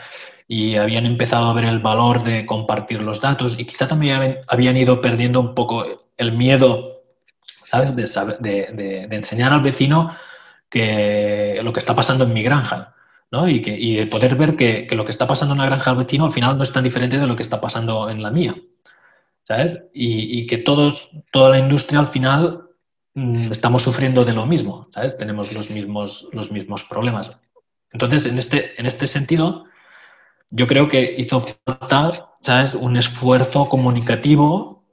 y 0.48 0.75
habían 0.75 1.06
empezado 1.06 1.48
a 1.48 1.54
ver 1.54 1.66
el 1.66 1.80
valor 1.80 2.24
de 2.24 2.46
compartir 2.46 3.02
los 3.02 3.22
datos 3.22 3.56
y 3.58 3.66
quizá 3.66 3.88
también 3.88 4.40
habían 4.48 4.78
ido 4.78 5.02
perdiendo 5.02 5.40
un 5.40 5.56
poco 5.56 6.08
el 6.18 6.32
miedo, 6.32 7.04
¿sabes? 7.64 7.96
De, 7.96 9.08
enseñar 9.12 9.54
al 9.54 9.62
vecino 9.62 10.16
que 10.75 11.62
lo 11.63 11.72
que 11.72 11.79
está 11.79 11.96
pasando 11.96 12.25
en 12.25 12.34
mi 12.34 12.44
granja, 12.44 12.94
¿no? 13.32 13.48
Y, 13.48 13.62
que, 13.62 13.77
de 13.77 14.08
poder 14.08 14.36
ver 14.36 14.58
que, 14.58 14.86
lo 14.91 15.05
que 15.05 15.12
está 15.12 15.25
pasando 15.25 15.53
en 15.53 15.62
la 15.62 15.67
granja 15.67 15.91
del 15.91 16.00
vecino 16.00 16.25
al 16.25 16.34
final 16.34 16.58
no 16.58 16.63
es 16.63 16.74
tan 16.74 16.84
diferente 16.84 17.17
de 17.17 17.27
lo 17.27 17.38
que 17.38 17.44
está 17.44 17.62
pasando 17.62 18.10
en 18.10 18.22
la 18.22 18.29
mía, 18.29 18.58
¿sabes? 19.44 19.82
Y, 19.94 20.46
que 20.48 20.58
todos, 20.58 21.12
toda 21.32 21.51
la 21.51 21.60
industria 21.60 22.00
al 22.00 22.08
final 22.08 22.67
mm, 23.13 23.51
estamos 23.51 23.84
sufriendo 23.84 24.25
de 24.25 24.34
lo 24.34 24.46
mismo, 24.46 24.88
¿sabes? 24.89 25.17
Tenemos 25.17 25.53
los 25.53 25.72
mismos, 25.72 26.27
los 26.34 26.51
mismos 26.51 26.84
problemas. 26.84 27.39
Entonces, 27.94 28.25
en 28.25 28.38
este, 28.38 28.77
en 28.77 28.86
este 28.86 29.08
sentido, 29.08 29.63
yo 30.50 30.67
creo 30.67 30.89
que 30.89 31.15
hizo 31.17 31.39
falta, 31.65 32.32
¿sabes? 32.41 32.74
Un 32.74 32.98
esfuerzo 32.98 33.70
comunicativo 33.70 34.84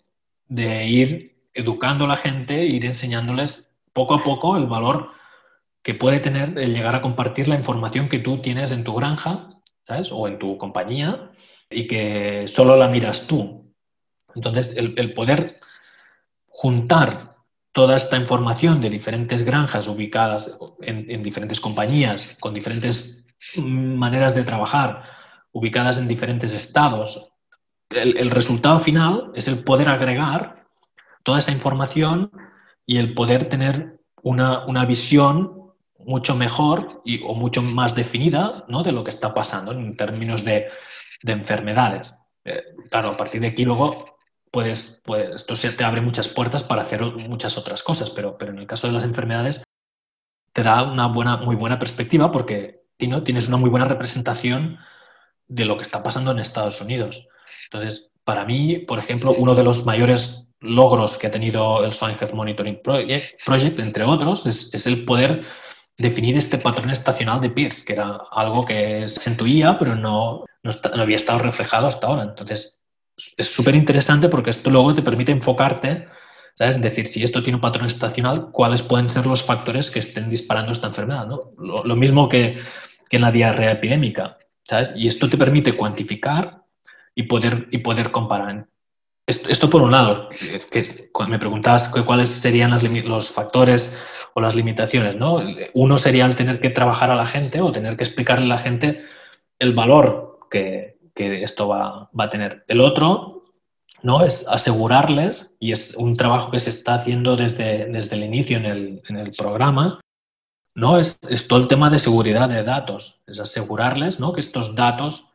de 0.47 0.87
ir 0.87 1.35
educando 1.55 2.05
a 2.05 2.09
la 2.09 2.17
gente, 2.17 2.67
ir 2.67 2.87
enseñándoles 2.87 3.75
poco 3.93 4.15
a 4.15 4.23
poco 4.23 4.57
el 4.57 4.67
valor 4.67 5.11
que 5.83 5.95
puede 5.95 6.21
tener 6.21 6.59
el 6.59 6.75
llegar 6.75 6.97
a 6.97 7.03
compartir 7.03 7.49
la 7.49 7.57
información 7.57 8.09
que 8.09 8.19
tú 8.19 8.41
tienes 8.41 8.71
en 8.71 8.85
tu 8.85 8.95
granja, 8.95 9.49
¿sabes? 9.87 10.11
O 10.13 10.29
en 10.29 10.39
tu 10.39 10.59
compañía 10.59 11.33
y 11.71 11.87
que 11.87 12.47
solo 12.47 12.77
la 12.77 12.89
miras 12.89 13.27
tú. 13.27 13.75
Entonces, 14.35 14.77
el, 14.77 15.13
poder 15.15 15.61
juntar 16.47 17.37
toda 17.73 17.97
esta 17.97 18.17
información 18.17 18.81
de 18.81 18.91
diferentes 18.91 19.43
granjas 19.43 19.89
ubicadas 19.89 20.57
en 20.81 21.23
diferentes 21.23 21.61
compañías, 21.61 22.37
con 22.41 22.55
diferentes 22.55 23.25
maneras 23.57 24.35
de 24.35 24.45
trabajar, 24.45 25.05
ubicadas 25.53 25.99
en 25.99 26.09
diferentes 26.09 26.53
estados. 26.53 27.33
El, 27.91 28.31
resultado 28.31 28.79
final 28.79 29.31
es 29.35 29.49
el 29.49 29.63
poder 29.65 29.89
agregar 29.89 30.65
toda 31.23 31.39
esa 31.39 31.53
información 31.53 32.31
y 32.87 32.97
el 32.97 33.15
poder 33.15 33.49
tener 33.49 34.01
una, 34.23 34.85
visión 34.87 35.62
mucho 36.05 36.35
mejor 36.35 37.03
y, 37.05 37.23
o 37.23 37.35
mucho 37.35 37.63
más 37.63 37.95
definida 37.95 38.65
¿no? 38.69 38.83
de 38.83 38.93
lo 38.93 39.05
que 39.05 39.11
está 39.11 39.35
pasando 39.35 39.73
en 39.73 39.97
términos 39.97 40.45
de, 40.45 40.69
enfermedades. 41.25 42.19
Eh, 42.45 42.63
claro, 42.91 43.11
a 43.11 43.17
partir 43.17 43.41
de 43.41 43.49
aquí 43.49 43.65
luego 43.65 44.17
puedes, 44.51 45.01
puedes, 45.05 45.31
esto 45.37 45.55
se 45.55 45.73
te 45.73 45.85
abre 45.85 46.01
muchas 46.01 46.29
puertas 46.29 46.65
para 46.65 46.83
hacer 46.83 47.03
muchas 47.03 47.57
otras 47.57 47.83
cosas, 47.83 48.11
pero, 48.11 48.37
pero 48.37 48.53
en 48.53 48.59
el 48.59 48.67
caso 48.67 48.89
de 48.89 48.93
las 48.93 49.05
enfermedades 49.05 49.63
te 50.53 50.63
da 50.63 50.83
una 50.83 51.07
buena, 51.07 51.37
muy 51.39 51.57
buena 51.57 51.79
perspectiva 51.79 52.31
porque 52.31 52.83
¿no? 53.07 53.23
tienes 53.23 53.49
una 53.49 53.57
muy 53.57 53.71
buena 53.71 53.87
representación 53.87 54.79
de 55.49 55.65
lo 55.65 55.77
que 55.77 55.83
está 55.83 56.03
pasando 56.03 56.31
en 56.31 56.39
Estados 56.39 56.81
Unidos. 56.81 57.29
Entonces, 57.65 58.11
para 58.25 58.45
mí, 58.45 58.79
por 58.79 58.99
ejemplo, 58.99 59.35
uno 59.37 59.55
de 59.55 59.65
los 59.65 59.85
mayores 59.85 60.53
logros 60.61 61.17
que 61.17 61.27
ha 61.27 61.31
tenido 61.31 61.85
el 61.85 61.93
Swine 61.93 62.17
Health 62.21 62.33
Monitoring 62.33 62.81
Project, 62.83 63.79
entre 63.79 64.05
otros, 64.05 64.47
es, 64.47 64.87
el 64.87 65.05
poder 65.05 65.45
definir 65.99 66.37
este 66.37 66.59
patrón 66.59 66.91
estacional 66.91 67.41
de 67.41 67.51
PIRS, 67.51 67.85
que 67.85 67.93
era 67.95 68.21
algo 68.31 68.65
que 68.65 69.09
se 69.09 69.31
intuía, 69.31 69.79
pero 69.79 69.95
no, 69.95 70.45
no, 70.63 71.03
había 71.03 71.17
estado 71.17 71.41
reflejado 71.41 71.87
hasta 71.87 72.07
ahora. 72.07 72.23
Entonces, 72.25 72.85
es 73.37 73.53
súper 73.53 73.77
interesante 73.77 74.29
porque 74.29 74.51
esto 74.51 74.71
luego 74.71 74.95
te 74.95 75.03
permite 75.03 75.33
enfocarte 75.33 76.09
¿sabes? 76.55 76.77
Es 76.77 76.83
decir, 76.83 77.07
si 77.07 77.23
esto 77.23 77.43
tiene 77.43 77.57
un 77.57 77.61
patrón 77.61 77.87
estacional, 77.87 78.51
¿cuáles 78.53 78.83
pueden 78.83 79.11
ser 79.11 79.27
los 79.27 79.43
factores 79.43 79.91
que 79.91 79.99
estén 79.99 80.29
disparando 80.29 80.73
esta 80.73 80.89
enfermedad? 80.89 81.27
¿no? 81.27 81.53
Lo, 81.59 81.97
mismo 81.97 82.29
que, 82.29 82.59
que, 83.09 83.17
en 83.17 83.23
la 83.23 83.31
diarrea 83.31 83.73
epidémica, 83.73 84.39
¿sabes? 84.65 84.93
Y 84.97 85.07
esto 85.07 85.29
te 85.29 85.39
permite 85.39 85.77
cuantificar 85.77 86.63
y 87.15 87.25
poder, 87.25 87.69
y 87.71 87.79
poder 87.79 88.11
comparar. 88.11 88.67
Esto, 89.27 89.71
por 89.71 89.83
un 89.83 89.93
lado, 89.93 90.29
que 90.71 90.85
me 91.29 91.39
preguntabas 91.39 91.89
cuáles 91.89 92.29
serían 92.29 92.73
los 93.09 93.31
factores 93.31 93.97
o 94.35 94.41
las 94.41 94.55
limitaciones, 94.55 95.17
¿no? 95.17 95.41
Uno 95.75 95.99
sería 95.99 96.27
el 96.27 96.35
tener 96.35 96.61
que 96.61 96.71
trabajar 96.71 97.11
a 97.11 97.15
la 97.15 97.27
gente 97.27 97.61
o 97.61 97.71
tener 97.71 97.97
que 97.97 98.03
explicarle 98.03 98.47
a 98.47 98.57
la 98.57 98.59
gente 98.59 99.05
el 99.61 99.75
valor 99.75 100.41
que, 100.51 100.99
que 101.15 101.43
esto 101.43 101.69
va, 101.69 102.11
va, 102.19 102.25
a 102.25 102.31
tener. 102.31 102.65
El 102.67 102.81
otro 102.81 103.33
¿no? 104.03 104.25
Es 104.25 104.47
asegurarles, 104.49 105.55
y 105.61 105.73
es 105.73 105.95
un 105.97 106.17
trabajo 106.17 106.51
que 106.51 106.59
se 106.59 106.71
está 106.71 106.95
haciendo 106.95 107.37
desde, 107.37 107.87
desde 107.87 108.17
el 108.17 108.25
inicio 108.25 108.57
en 108.57 108.67
el, 108.67 109.03
en 109.09 109.17
el 109.17 109.33
programa, 109.33 110.01
¿no? 110.75 110.99
Es, 110.99 111.19
es, 111.31 111.47
todo 111.47 111.61
el 111.61 111.69
tema 111.69 111.91
de 111.91 111.99
seguridad 111.99 112.49
de 112.49 112.63
datos, 112.65 113.23
es 113.27 113.39
asegurarles 113.39 114.19
¿no? 114.19 114.33
que 114.33 114.41
estos 114.41 114.75
datos 114.75 115.29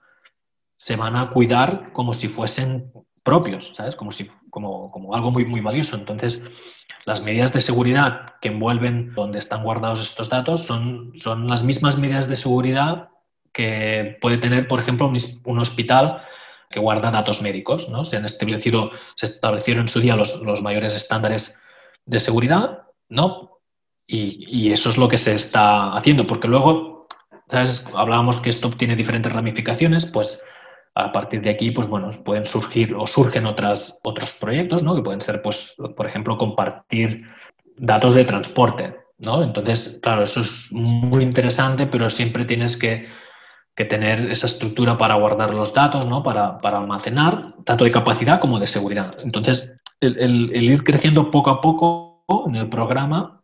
se 0.76 0.96
van 0.96 1.16
a 1.16 1.30
cuidar 1.30 1.92
como 1.94 2.14
si 2.14 2.28
fuesen 2.28 2.92
propios, 3.28 3.76
¿sabes? 3.76 3.98
Como, 3.98 4.14
si, 4.14 4.32
como, 4.50 4.90
como 4.90 5.14
algo 5.14 5.32
muy, 5.32 5.44
muy 5.44 5.60
valioso. 5.60 5.98
Entonces, 5.98 6.50
las 7.04 7.22
medidas 7.22 7.52
de 7.52 7.60
seguridad 7.60 8.36
que 8.40 8.48
envuelven 8.48 9.14
donde 9.14 9.38
están 9.38 9.64
guardados 9.64 10.02
estos 10.02 10.30
datos 10.30 10.62
son, 10.62 11.12
son 11.14 11.46
las 11.46 11.62
mismas 11.62 11.98
medidas 11.98 12.30
de 12.30 12.38
seguridad 12.38 13.10
que 13.52 14.18
puede 14.22 14.38
tener, 14.38 14.70
por 14.70 14.80
ejemplo, 14.80 15.12
un 15.44 15.60
hospital 15.60 16.24
que 16.70 16.80
guarda 16.80 17.12
datos 17.12 17.42
médicos. 17.42 17.90
¿no? 17.90 18.06
Se 18.06 18.16
han 18.16 18.24
establecido, 18.24 18.92
se 19.16 19.26
establecieron 19.26 19.82
en 19.82 19.88
su 19.90 20.00
día 20.00 20.16
los, 20.16 20.42
los 20.42 20.62
mayores 20.62 20.96
estándares 20.96 21.62
de 22.06 22.22
seguridad, 22.22 22.84
¿no? 23.10 23.60
Y, 24.08 24.46
y, 24.48 24.72
eso 24.72 24.90
es 24.90 24.98
lo 24.98 25.10
que 25.10 25.18
se 25.18 25.36
está 25.36 25.94
haciendo, 25.98 26.26
porque 26.26 26.48
luego, 26.48 27.10
¿sabes? 27.48 27.86
Hablábamos 27.94 28.40
que 28.40 28.50
esto 28.50 28.70
tiene 28.70 28.96
diferentes 28.96 29.34
ramificaciones, 29.34 30.06
pues 30.06 30.42
a 31.06 31.12
partir 31.12 31.42
de 31.42 31.50
aquí, 31.50 31.72
pues 31.72 31.88
bueno, 31.88 32.10
pueden 32.26 32.46
surgir 32.46 32.96
o 32.96 33.06
surgen 33.08 33.46
otras, 33.46 34.00
otros 34.04 34.34
proyectos, 34.34 34.84
¿no? 34.84 34.96
Que 34.96 35.02
pueden 35.02 35.22
ser, 35.22 35.42
pues, 35.42 35.76
por 35.96 36.08
ejemplo, 36.08 36.38
compartir 36.38 37.24
datos 37.78 38.14
de 38.16 38.26
transporte, 38.26 38.96
¿no? 39.20 39.44
Entonces, 39.44 40.00
claro, 40.02 40.24
eso 40.24 40.42
es 40.42 40.72
muy 40.72 41.24
interesante, 41.24 41.86
pero 41.86 42.10
siempre 42.10 42.46
tienes 42.46 42.78
que 42.78 43.08
que 43.78 43.86
tener 43.86 44.32
esa 44.32 44.48
estructura 44.48 44.98
para 44.98 45.14
guardar 45.16 45.54
los 45.54 45.72
datos, 45.72 46.08
¿no? 46.08 46.24
para, 46.24 46.58
para 46.58 46.80
almacenar, 46.80 47.54
tanto 47.64 47.84
de 47.86 47.92
capacidad 47.92 48.40
como 48.40 48.60
de 48.60 48.66
seguridad. 48.66 49.16
Entonces, 49.24 49.72
el, 50.02 50.18
el, 50.20 50.64
ir 50.64 50.84
creciendo 50.84 51.30
poco 51.30 51.52
a 51.52 51.62
poco 51.62 52.24
en 52.48 52.56
el 52.56 52.70
programa, 52.70 53.40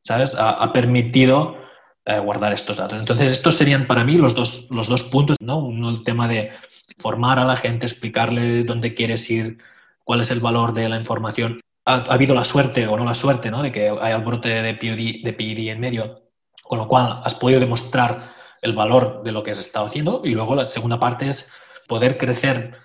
¿sabes? 0.00 0.34
Ha, 0.34 0.50
ha 0.50 0.72
permitido 0.74 1.56
eh, 2.04 2.18
guardar 2.18 2.52
estos 2.52 2.78
datos. 2.78 2.98
Entonces, 2.98 3.32
estos 3.32 3.56
serían 3.56 3.86
para 3.86 4.04
mí 4.04 4.16
los 4.16 4.34
dos, 4.34 4.66
los 4.70 4.88
dos 4.88 5.02
puntos, 5.04 5.36
¿no? 5.40 5.58
Uno, 5.58 5.90
el 5.90 6.04
tema 6.04 6.28
de 6.28 6.52
formar 6.98 7.38
a 7.38 7.44
la 7.44 7.56
gente, 7.56 7.86
explicarle 7.86 8.64
dónde 8.64 8.94
quieres 8.94 9.30
ir, 9.30 9.58
cuál 10.04 10.20
es 10.20 10.30
el 10.30 10.40
valor 10.40 10.74
de 10.74 10.88
la 10.88 10.96
información. 10.96 11.60
Ha, 11.84 11.94
ha 11.94 12.14
habido 12.14 12.34
la 12.34 12.44
suerte 12.44 12.86
o 12.86 12.96
no 12.96 13.04
la 13.04 13.14
suerte, 13.14 13.50
¿no? 13.50 13.62
De 13.62 13.72
que 13.72 13.88
hay 13.88 14.12
el 14.12 14.22
brote 14.22 14.48
de 14.48 14.74
PID, 14.74 15.36
PID 15.36 15.68
en 15.70 15.80
medio, 15.80 16.22
con 16.62 16.78
lo 16.78 16.88
cual 16.88 17.20
has 17.24 17.34
podido 17.34 17.60
demostrar 17.60 18.32
el 18.62 18.74
valor 18.74 19.22
de 19.22 19.32
lo 19.32 19.42
que 19.42 19.50
has 19.50 19.58
estado 19.58 19.86
haciendo 19.86 20.22
y 20.24 20.34
luego 20.34 20.54
la 20.54 20.64
segunda 20.64 20.98
parte 20.98 21.28
es 21.28 21.52
poder 21.88 22.18
crecer 22.18 22.76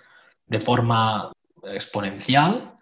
de 0.46 0.60
forma 0.60 1.32
exponencial 1.64 2.74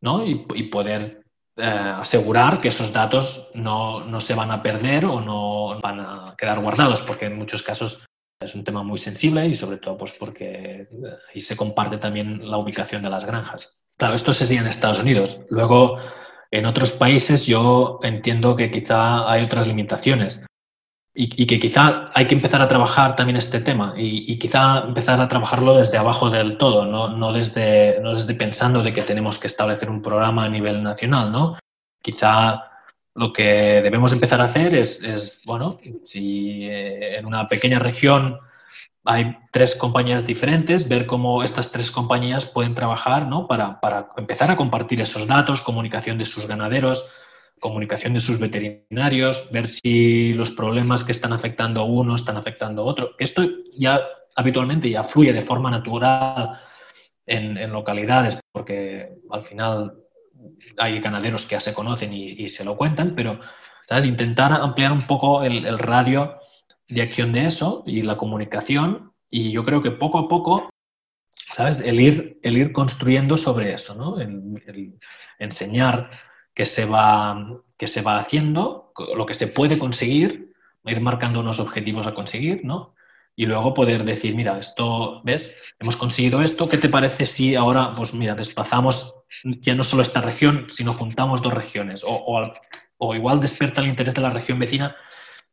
¿no? 0.00 0.26
y, 0.26 0.62
poder 0.64 1.25
eh, 1.56 1.64
asegurar 1.64 2.60
que 2.60 2.68
esos 2.68 2.92
datos 2.92 3.50
no, 3.54 4.04
no, 4.04 4.20
se 4.20 4.34
van 4.34 4.50
a 4.50 4.62
perder 4.62 5.06
o 5.06 5.20
no 5.20 5.80
van 5.80 6.00
a 6.00 6.34
quedar 6.36 6.60
guardados, 6.60 7.02
porque 7.02 7.26
en 7.26 7.38
muchos 7.38 7.62
casos 7.62 8.04
es 8.40 8.54
un 8.54 8.64
tema 8.64 8.82
muy 8.82 8.98
sensible 8.98 9.46
y 9.46 9.54
sobre 9.54 9.78
todo 9.78 9.96
pues 9.96 10.12
porque 10.12 10.88
ahí 11.32 11.40
se 11.40 11.56
comparte 11.56 11.96
también 11.96 12.50
la 12.50 12.58
ubicación 12.58 13.02
de 13.02 13.10
las 13.10 13.24
granjas. 13.24 13.78
Claro, 13.96 14.14
esto 14.14 14.32
sería 14.32 14.60
en 14.60 14.66
Estados 14.66 14.98
Unidos. 14.98 15.40
Luego, 15.48 15.98
en 16.50 16.66
otros 16.66 16.92
países 16.92 17.46
yo 17.46 18.00
entiendo 18.02 18.54
que 18.54 18.70
quizá 18.70 19.30
hay 19.30 19.44
otras 19.44 19.66
limitaciones 19.66 20.44
y, 21.18 21.46
que 21.46 21.58
quizá 21.58 22.10
hay 22.14 22.26
que 22.26 22.34
empezar 22.34 22.60
a 22.60 22.68
trabajar 22.68 23.16
también 23.16 23.38
este 23.38 23.60
tema 23.60 23.94
y, 23.96 24.38
quizá 24.38 24.80
empezar 24.80 25.20
a 25.20 25.28
trabajarlo 25.28 25.78
desde 25.78 25.96
abajo 25.96 26.28
del 26.28 26.58
todo, 26.58 26.84
no, 26.84 27.08
no, 27.08 27.32
desde, 27.32 27.98
no 28.02 28.12
desde 28.12 28.34
pensando 28.34 28.82
de 28.82 28.92
que 28.92 29.02
tenemos 29.02 29.38
que 29.38 29.46
establecer 29.46 29.88
un 29.88 30.02
programa 30.02 30.44
a 30.44 30.48
nivel 30.50 30.82
nacional, 30.82 31.32
¿no? 31.32 31.58
Quizá 32.02 32.64
lo 33.14 33.32
que 33.32 33.80
debemos 33.82 34.12
empezar 34.12 34.42
a 34.42 34.44
hacer 34.44 34.74
es, 34.74 35.02
es 35.02 35.40
bueno, 35.46 35.80
si 36.02 36.64
eh, 36.64 37.16
en 37.16 37.24
una 37.24 37.48
pequeña 37.48 37.78
región 37.78 38.38
hay 39.06 39.38
tres 39.52 39.74
compañías 39.74 40.26
diferentes, 40.26 40.86
ver 40.86 41.06
cómo 41.06 41.42
estas 41.42 41.72
tres 41.72 41.90
compañías 41.90 42.44
pueden 42.44 42.74
trabajar 42.74 43.26
¿no? 43.26 43.46
para, 43.46 43.80
para 43.80 44.08
empezar 44.18 44.50
a 44.50 44.56
compartir 44.56 45.00
esos 45.00 45.26
datos, 45.26 45.62
comunicación 45.62 46.18
de 46.18 46.24
sus 46.26 46.46
ganaderos, 46.46 47.08
comunicación 47.60 48.14
de 48.14 48.20
sus 48.20 48.38
veterinarios, 48.38 49.50
ver 49.50 49.68
si 49.68 50.32
los 50.34 50.50
problemas 50.50 51.04
que 51.04 51.12
están 51.12 51.32
afectando 51.32 51.80
a 51.80 51.84
uno 51.84 52.14
están 52.14 52.36
afectando 52.36 52.82
a 52.82 52.84
otro. 52.84 53.10
Esto 53.18 53.42
ya 53.76 54.00
habitualmente 54.34 54.90
ya 54.90 55.04
fluye 55.04 55.32
de 55.32 55.42
forma 55.42 55.70
natural 55.70 56.60
en, 57.26 57.72
localidades, 57.72 58.38
porque 58.52 59.10
al 59.30 59.42
final 59.42 59.94
hay 60.76 61.00
ganaderos 61.00 61.46
que 61.46 61.52
ya 61.52 61.60
se 61.60 61.74
conocen 61.74 62.12
y, 62.12 62.48
se 62.48 62.64
lo 62.64 62.76
cuentan, 62.76 63.14
pero 63.16 63.40
¿sabes? 63.88 64.04
intentar 64.04 64.52
ampliar 64.52 64.92
un 64.92 65.06
poco 65.06 65.42
el, 65.42 65.78
radio 65.78 66.38
de 66.88 67.02
acción 67.02 67.32
de 67.32 67.46
eso 67.46 67.82
y 67.86 68.02
la 68.02 68.16
comunicación, 68.16 69.12
y 69.30 69.50
yo 69.50 69.64
creo 69.64 69.82
que 69.82 69.90
poco 69.90 70.18
a 70.18 70.28
poco, 70.28 70.68
¿sabes? 71.52 71.80
El 71.80 72.00
ir, 72.00 72.38
el 72.42 72.58
ir 72.58 72.72
construyendo 72.72 73.36
sobre 73.36 73.72
eso, 73.72 73.94
¿no? 73.94 74.20
el 74.20 75.00
enseñar 75.38 76.10
que 76.56 76.64
se 76.64 76.86
va, 76.86 77.60
que 77.76 77.86
se 77.86 78.00
va 78.00 78.18
haciendo, 78.18 78.90
lo 79.14 79.26
que 79.26 79.34
se 79.34 79.46
puede 79.46 79.78
conseguir, 79.78 80.54
ir 80.86 81.00
marcando 81.02 81.40
unos 81.40 81.60
objetivos 81.60 82.06
a 82.06 82.14
conseguir, 82.14 82.64
¿no? 82.64 82.94
Y 83.36 83.44
luego 83.44 83.74
poder 83.74 84.04
decir, 84.04 84.34
mira, 84.34 84.58
esto, 84.58 85.20
¿ves? 85.22 85.54
Hemos 85.78 85.98
conseguido 85.98 86.40
esto, 86.40 86.66
¿qué 86.66 86.78
te 86.78 86.88
parece 86.88 87.26
si 87.26 87.54
ahora, 87.54 87.94
pues 87.94 88.14
mira, 88.14 88.34
desplazamos 88.34 89.14
ya 89.44 89.74
no 89.74 89.84
solo 89.84 90.00
esta 90.00 90.22
región, 90.22 90.64
sino 90.68 90.94
juntamos 90.94 91.42
dos 91.42 91.52
regiones? 91.52 92.02
O, 92.02 92.50
o, 92.96 93.14
igual 93.14 93.38
despierta 93.38 93.82
el 93.82 93.88
interés 93.88 94.14
de 94.14 94.22
la 94.22 94.30
región 94.30 94.58
vecina 94.58 94.96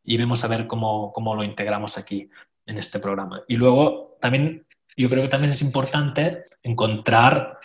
y 0.05 0.15
vemos 0.15 0.45
a 0.45 0.47
ver 0.47 0.67
cómo, 0.67 1.11
cómo 1.11 1.35
lo 1.35 1.43
integramos 1.43 1.97
aquí 1.97 2.29
en 2.65 2.77
este 2.77 2.99
programa. 2.99 3.41
Y 3.49 3.57
luego 3.57 4.17
también, 4.21 4.65
yo 4.95 5.09
creo 5.09 5.23
que 5.23 5.29
también 5.29 5.51
es 5.51 5.61
importante 5.61 6.45
encontrar 6.61 7.59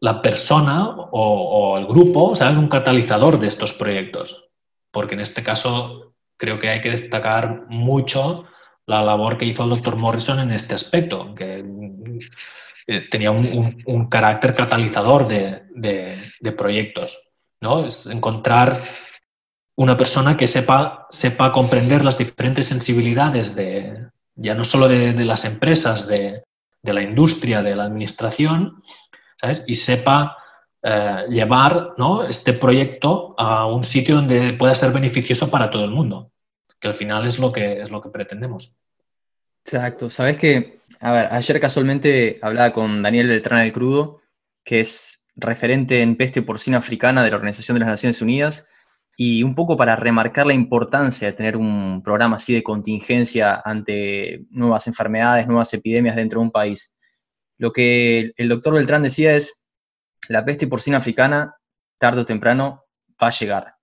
la 0.00 0.20
persona 0.20 0.88
o, 0.88 1.78
el 1.78 1.86
grupo, 1.86 2.34
¿sabes? 2.34 2.58
Un 2.58 2.68
catalizador 2.68 3.38
de 3.38 3.46
estos 3.46 3.72
proyectos. 3.72 4.48
Porque 4.90 5.14
en 5.14 5.20
este 5.20 5.42
caso 5.42 6.14
creo 6.36 6.58
que 6.58 6.68
hay 6.68 6.80
que 6.80 6.90
destacar 6.90 7.66
mucho 7.68 8.46
la 8.86 9.02
labor 9.02 9.38
que 9.38 9.46
hizo 9.46 9.64
el 9.64 9.70
doctor 9.70 9.96
Morrison 9.96 10.40
en 10.40 10.50
este 10.50 10.74
aspecto, 10.74 11.34
que 11.34 11.64
eh, 12.86 13.08
tenía 13.10 13.30
un, 13.30 14.08
carácter 14.10 14.54
catalizador 14.54 15.26
de, 15.26 16.52
proyectos. 16.56 17.30
¿no? 17.60 17.86
Es 17.86 18.06
encontrar 18.06 18.82
una 19.76 19.96
persona 19.96 20.36
que 20.36 20.46
sepa, 20.46 21.06
sepa 21.10 21.50
comprender 21.50 22.04
las 22.04 22.18
diferentes 22.18 22.66
sensibilidades 22.66 23.56
de, 23.56 24.08
ya 24.36 24.54
no 24.54 24.64
solo 24.64 24.88
de, 24.88 25.12
las 25.24 25.44
empresas, 25.44 26.06
de, 26.06 26.42
la 26.82 27.02
industria, 27.02 27.62
de 27.62 27.74
la 27.74 27.84
administración, 27.84 28.82
y 29.66 29.74
sepa 29.74 30.36
eh, 30.82 31.24
llevar 31.30 31.94
este 32.28 32.52
proyecto 32.52 33.34
a 33.38 33.66
un 33.66 33.82
sitio 33.82 34.16
donde 34.16 34.52
pueda 34.52 34.74
ser 34.74 34.92
beneficioso 34.92 35.50
para 35.50 35.70
todo 35.70 35.84
el 35.84 35.90
mundo, 35.90 36.30
que 36.78 36.88
al 36.88 36.94
final 36.94 37.26
es 37.26 37.38
lo 37.38 37.52
que, 37.52 37.80
es 37.80 37.90
lo 37.90 38.02
que 38.02 38.10
pretendemos. 38.10 38.78
Exacto. 39.64 40.10
Sabes 40.10 40.36
que, 40.36 40.78
ayer 41.00 41.58
casualmente 41.58 42.38
hablaba 42.42 42.72
con 42.72 43.02
Daniel 43.02 43.28
Beltrán 43.28 43.60
del 43.60 43.72
Crudo, 43.72 44.20
que 44.62 44.80
es 44.80 45.26
referente 45.36 46.02
en 46.02 46.16
peste 46.16 46.42
porcina 46.42 46.78
africana 46.78 47.22
de 47.22 47.30
la 47.30 47.36
Organización 47.36 47.76
de 47.76 47.80
las 47.80 47.88
Naciones 47.88 48.20
Unidas, 48.20 48.68
y 49.16 49.42
un 49.42 49.54
poco 49.54 49.76
para 49.76 49.96
remarcar 49.96 50.46
la 50.46 50.54
importancia 50.54 51.28
de 51.28 51.34
tener 51.34 51.56
un 51.56 52.02
programa 52.02 52.36
así 52.36 52.52
de 52.52 52.62
contingencia 52.62 53.62
ante 53.64 54.44
nuevas 54.50 54.86
enfermedades, 54.86 55.46
nuevas 55.46 55.72
epidemias 55.72 56.16
dentro 56.16 56.40
de 56.40 56.46
un 56.46 56.50
país. 56.50 56.93
Lo 57.64 57.72
que 57.72 58.34
el 58.36 58.50
doctor 58.50 58.74
Beltrán 58.74 59.04
decía 59.04 59.34
es, 59.34 59.64
la 60.28 60.44
peste 60.44 60.66
porcina 60.66 60.98
africana, 60.98 61.56
tarde 61.96 62.20
o 62.20 62.26
temprano, 62.26 62.84
va 63.12 63.28
a 63.28 63.30
llegar. 63.30 63.76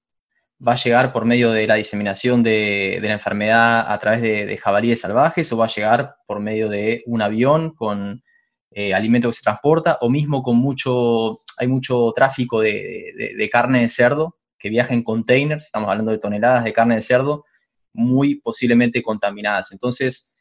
¿Va 0.64 0.74
a 0.74 0.76
llegar 0.76 1.12
por 1.12 1.26
medio 1.26 1.52
de 1.52 1.66
la 1.66 1.74
diseminación 1.74 2.44
de, 2.44 3.00
la 3.02 3.14
enfermedad 3.14 3.92
a 3.92 3.98
través 3.98 4.22
de, 4.22 4.56
jabalíes 4.56 5.02
salvajes 5.02 5.52
o 5.52 5.58
va 5.58 5.66
a 5.66 5.74
llegar 5.76 6.14
por 6.28 6.40
medio 6.40 6.70
de 6.70 7.02
un 7.08 7.24
avión 7.24 7.74
con 7.74 8.22
eh, 8.70 8.94
alimento 8.94 9.30
que 9.30 9.34
se 9.34 9.42
transporta 9.42 9.98
o 10.02 10.12
mismo 10.12 10.44
con 10.44 10.58
mucho, 10.58 11.40
hay 11.58 11.68
mucho 11.68 12.14
tráfico 12.16 12.62
de, 12.62 13.50
carne 13.52 13.82
de 13.82 13.90
cerdo 13.90 14.38
que 14.60 14.70
viaja 14.70 14.94
en 14.94 15.02
containers, 15.02 15.64
estamos 15.64 15.90
hablando 15.90 16.12
de 16.12 16.20
toneladas 16.20 16.66
de 16.66 16.74
carne 16.74 16.98
de 16.98 17.02
cerdo 17.02 17.46
muy 17.94 18.36
posiblemente 18.36 19.02
contaminadas. 19.02 19.72
Entonces, 19.72 20.32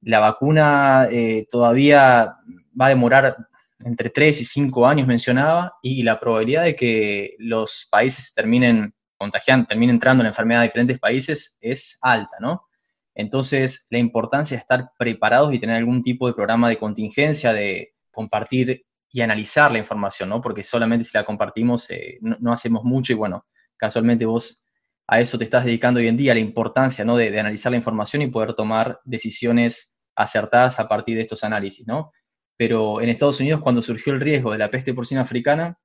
la 0.00 0.18
vacuna 0.20 1.06
eh, 1.10 1.46
todavía 1.50 2.38
va 2.78 2.86
a 2.86 2.90
demorar 2.90 3.36
entre 3.84 4.10
3 4.10 4.40
y 4.40 4.44
5 4.44 4.86
años, 4.86 5.06
mencionaba, 5.06 5.74
y 5.82 6.02
la 6.02 6.18
probabilidad 6.20 6.64
de 6.64 6.76
que 6.76 7.34
los 7.38 7.88
países 7.90 8.32
terminen 8.32 8.94
contagiando, 9.16 9.66
terminen 9.66 9.96
entrando 9.96 10.22
en 10.22 10.24
la 10.24 10.30
enfermedad 10.30 10.62
a 10.62 10.64
diferentes 10.64 10.98
países 10.98 11.58
es 11.60 11.98
alta, 12.02 12.36
¿no? 12.40 12.66
Entonces, 13.14 13.86
la 13.90 13.98
importancia 13.98 14.56
de 14.56 14.60
estar 14.60 14.90
preparados 14.98 15.52
y 15.52 15.58
tener 15.58 15.76
algún 15.76 16.02
tipo 16.02 16.26
de 16.26 16.32
programa 16.32 16.68
de 16.68 16.78
contingencia, 16.78 17.52
de 17.52 17.94
compartir 18.10 18.84
y 19.10 19.20
analizar 19.20 19.70
la 19.70 19.78
información, 19.78 20.28
¿no? 20.28 20.40
Porque 20.40 20.62
solamente 20.62 21.04
si 21.04 21.16
la 21.16 21.24
compartimos 21.24 21.90
eh, 21.90 22.18
no, 22.20 22.52
hacemos 22.52 22.84
mucho 22.84 23.12
y 23.12 23.16
bueno, 23.16 23.46
casualmente 23.76 24.24
vos 24.24 24.66
a 25.06 25.20
eso 25.20 25.36
te 25.36 25.44
estás 25.44 25.64
dedicando 25.64 26.00
hoy 26.00 26.08
en 26.08 26.16
día, 26.16 26.32
la 26.32 26.40
importancia, 26.40 27.04
¿no? 27.04 27.16
De, 27.16 27.30
de 27.30 27.38
analizar 27.38 27.70
la 27.70 27.76
información 27.76 28.22
y 28.22 28.28
poder 28.28 28.54
tomar 28.54 29.00
decisiones 29.04 29.96
acertadas 30.14 30.80
a 30.80 30.88
partir 30.88 31.16
de 31.16 31.22
estos 31.22 31.44
análisis, 31.44 31.86
¿no? 31.86 32.12
Pero 32.62 33.00
en 33.00 33.08
Estados 33.08 33.40
Unidos, 33.40 33.60
cuando 33.60 33.82
surgió 33.82 34.12
el 34.12 34.20
riesgo 34.20 34.52
de 34.52 34.58
la 34.58 34.70
peste 34.70 34.94
porcina 34.94 35.22
africana, 35.22 35.80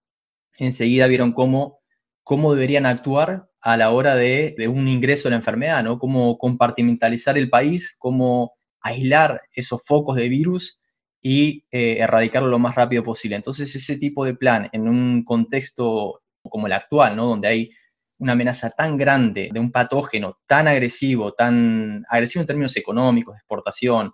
enseguida 0.60 1.08
vieron 1.08 1.34
cómo, 1.34 1.80
cómo 2.22 2.54
deberían 2.54 2.86
actuar 2.86 3.50
a 3.62 3.78
la 3.78 3.90
hora 3.90 4.14
de, 4.14 4.54
un 4.72 4.88
ingreso 4.88 5.24
de 5.24 5.32
la 5.32 5.38
enfermedad, 5.38 5.84
¿no? 5.84 5.98
Cómo 5.98 6.38
compartimentalizar 6.38 7.36
el 7.36 7.50
país, 7.50 7.96
cómo 7.98 8.54
aislar 8.80 9.42
esos 9.54 9.84
focos 9.84 10.18
de 10.18 10.30
virus 10.30 10.80
y 11.20 11.66
eh, 11.72 11.98
erradicarlo 11.98 12.48
lo 12.48 12.60
más 12.60 12.76
rápido 12.76 13.02
posible. 13.02 13.38
Entonces, 13.38 13.76
ese 13.76 13.98
tipo 13.98 14.24
de 14.24 14.36
plan 14.36 14.70
en 14.72 14.88
un 14.88 15.24
contexto 15.24 16.22
como 16.44 16.68
el 16.68 16.74
actual, 16.74 17.16
¿no? 17.16 17.26
Donde 17.26 17.48
hay 17.48 17.72
una 18.20 18.34
amenaza 18.34 18.70
tan 18.70 18.98
grande 18.98 19.50
de 19.52 19.60
un 19.60 19.72
patógeno 19.72 20.38
tan 20.46 20.68
agresivo, 20.68 21.34
tan 21.34 22.06
agresivo 22.08 22.42
en 22.42 22.48
términos 22.48 22.78
económicos, 22.78 23.34
de 23.34 23.40
exportación, 23.40 24.12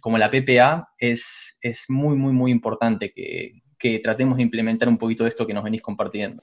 como 0.00 0.18
la 0.18 0.30
PPA, 0.30 0.88
es, 0.98 1.58
es 1.62 1.86
muy, 1.88 2.16
muy, 2.16 2.32
muy 2.32 2.50
importante 2.50 3.10
que, 3.10 3.62
que 3.78 3.98
tratemos 4.00 4.36
de 4.36 4.42
implementar 4.42 4.88
un 4.88 4.98
poquito 4.98 5.24
de 5.24 5.30
esto 5.30 5.46
que 5.46 5.54
nos 5.54 5.64
venís 5.64 5.82
compartiendo. 5.82 6.42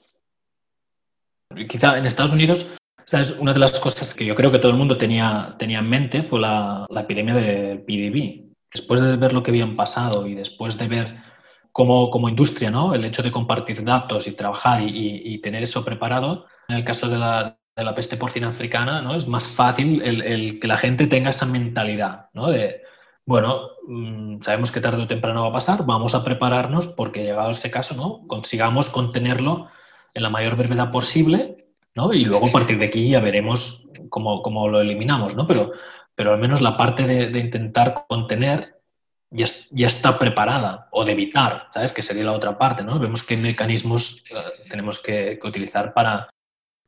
Quizá 1.68 1.96
en 1.96 2.06
Estados 2.06 2.32
Unidos, 2.32 2.66
¿sabes? 3.04 3.36
una 3.38 3.52
de 3.52 3.58
las 3.58 3.78
cosas 3.78 4.14
que 4.14 4.24
yo 4.24 4.34
creo 4.34 4.50
que 4.50 4.58
todo 4.58 4.72
el 4.72 4.78
mundo 4.78 4.98
tenía, 4.98 5.54
tenía 5.58 5.78
en 5.78 5.88
mente 5.88 6.22
fue 6.24 6.40
la, 6.40 6.86
la 6.88 7.02
epidemia 7.02 7.34
del 7.34 7.82
PDB. 7.82 8.46
Después 8.72 9.00
de 9.00 9.16
ver 9.16 9.32
lo 9.32 9.42
que 9.42 9.52
habían 9.52 9.76
pasado 9.76 10.26
y 10.26 10.34
después 10.34 10.76
de 10.76 10.88
ver 10.88 11.16
cómo 11.72 12.10
como 12.10 12.28
industria, 12.28 12.70
¿no? 12.70 12.94
el 12.94 13.04
hecho 13.04 13.22
de 13.22 13.30
compartir 13.30 13.84
datos 13.84 14.26
y 14.26 14.32
trabajar 14.32 14.82
y, 14.82 15.22
y 15.24 15.38
tener 15.40 15.62
eso 15.62 15.84
preparado, 15.84 16.46
en 16.68 16.76
el 16.76 16.84
caso 16.84 17.08
de 17.08 17.18
la, 17.18 17.58
de 17.76 17.84
la 17.84 17.94
peste 17.94 18.16
porcina 18.16 18.48
africana, 18.48 19.02
¿no? 19.02 19.14
es 19.14 19.28
más 19.28 19.46
fácil 19.46 20.02
el, 20.02 20.22
el, 20.22 20.58
que 20.58 20.66
la 20.66 20.78
gente 20.78 21.06
tenga 21.06 21.30
esa 21.30 21.46
mentalidad 21.46 22.30
¿no? 22.32 22.48
de, 22.48 22.80
bueno, 23.26 23.70
mm, 23.88 24.40
sabemos 24.40 24.70
que 24.70 24.80
tarde 24.80 25.02
o 25.02 25.08
temprano 25.08 25.42
va 25.42 25.48
a 25.48 25.52
pasar, 25.52 25.84
vamos 25.84 26.14
a 26.14 26.22
prepararnos 26.24 26.86
porque 26.86 27.24
llegado 27.24 27.50
ese 27.50 27.72
caso, 27.72 27.96
¿no? 27.96 28.26
Consigamos 28.28 28.88
contenerlo 28.88 29.68
en 30.14 30.22
la 30.22 30.30
mayor 30.30 30.56
brevedad 30.56 30.92
posible, 30.92 31.66
¿no? 31.94 32.12
Y 32.12 32.24
luego 32.24 32.46
a 32.46 32.52
partir 32.52 32.78
de 32.78 32.86
aquí 32.86 33.10
ya 33.10 33.20
veremos 33.20 33.88
cómo, 34.10 34.42
cómo 34.42 34.68
lo 34.68 34.80
eliminamos, 34.80 35.34
¿no? 35.34 35.46
Pero, 35.46 35.72
pero 36.14 36.32
al 36.32 36.38
menos 36.38 36.60
la 36.60 36.76
parte 36.76 37.04
de, 37.04 37.38
intentar 37.40 38.06
contener 38.08 38.76
ya, 39.30 39.46
ya, 39.72 39.88
está 39.88 40.18
preparada, 40.18 40.88
o 40.92 41.04
de 41.04 41.12
evitar, 41.12 41.66
¿sabes? 41.72 41.92
Que 41.92 42.02
sería 42.02 42.24
la 42.24 42.32
otra 42.32 42.56
parte, 42.56 42.84
¿no? 42.84 42.98
Vemos 43.00 43.24
qué 43.24 43.36
mecanismos 43.36 44.24
eh, 44.30 44.68
tenemos 44.70 45.00
que, 45.00 45.38
utilizar 45.42 45.92
para, 45.92 46.30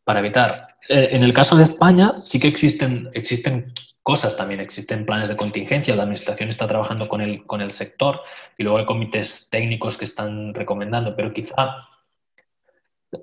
para 0.04 0.20
evitar. 0.20 0.76
Eh, 0.88 1.08
en 1.12 1.24
el 1.24 1.32
caso 1.32 1.56
de 1.56 1.64
España 1.64 2.22
sí 2.24 2.38
que 2.38 2.48
existen, 2.48 3.10
existen 3.12 3.74
cosas 4.08 4.34
también. 4.38 4.60
Existen 4.60 5.04
planes 5.04 5.28
de 5.28 5.36
contingencia, 5.36 5.94
la 5.94 6.04
administración 6.04 6.48
está 6.48 6.66
trabajando 6.66 7.08
con 7.08 7.20
el, 7.20 7.44
con 7.44 7.60
el 7.60 7.70
sector 7.70 8.22
y 8.56 8.62
luego 8.62 8.78
hay 8.78 8.86
comités 8.86 9.50
técnicos 9.50 9.98
que 9.98 10.06
están 10.06 10.54
recomendando, 10.54 11.14
pero 11.14 11.30
quizá 11.30 11.86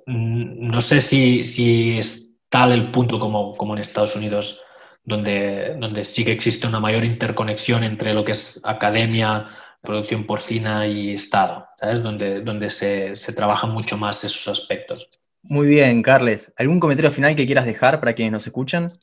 mm, 0.06 0.70
no 0.70 0.80
sé 0.80 1.00
si, 1.00 1.42
si 1.42 1.98
es 1.98 2.36
tal 2.48 2.70
el 2.70 2.92
punto 2.92 3.18
como, 3.18 3.56
como 3.56 3.74
en 3.74 3.80
Estados 3.80 4.14
Unidos, 4.14 4.62
donde, 5.02 5.74
donde 5.76 6.04
sí 6.04 6.24
que 6.24 6.30
existe 6.30 6.68
una 6.68 6.78
mayor 6.78 7.04
interconexión 7.04 7.82
entre 7.82 8.14
lo 8.14 8.24
que 8.24 8.30
es 8.30 8.60
academia, 8.62 9.48
producción 9.82 10.24
porcina 10.24 10.86
y 10.86 11.14
Estado, 11.14 11.66
¿sabes? 11.80 12.00
Donde, 12.00 12.42
donde 12.42 12.70
se, 12.70 13.16
se 13.16 13.32
trabajan 13.32 13.70
mucho 13.72 13.96
más 13.96 14.22
esos 14.22 14.46
aspectos. 14.46 15.10
Muy 15.42 15.66
bien, 15.66 16.00
Carles. 16.04 16.54
¿Algún 16.56 16.78
comentario 16.78 17.10
final 17.10 17.34
que 17.34 17.46
quieras 17.46 17.66
dejar 17.66 17.98
para 17.98 18.12
quienes 18.12 18.30
nos 18.30 18.46
escuchan? 18.46 19.00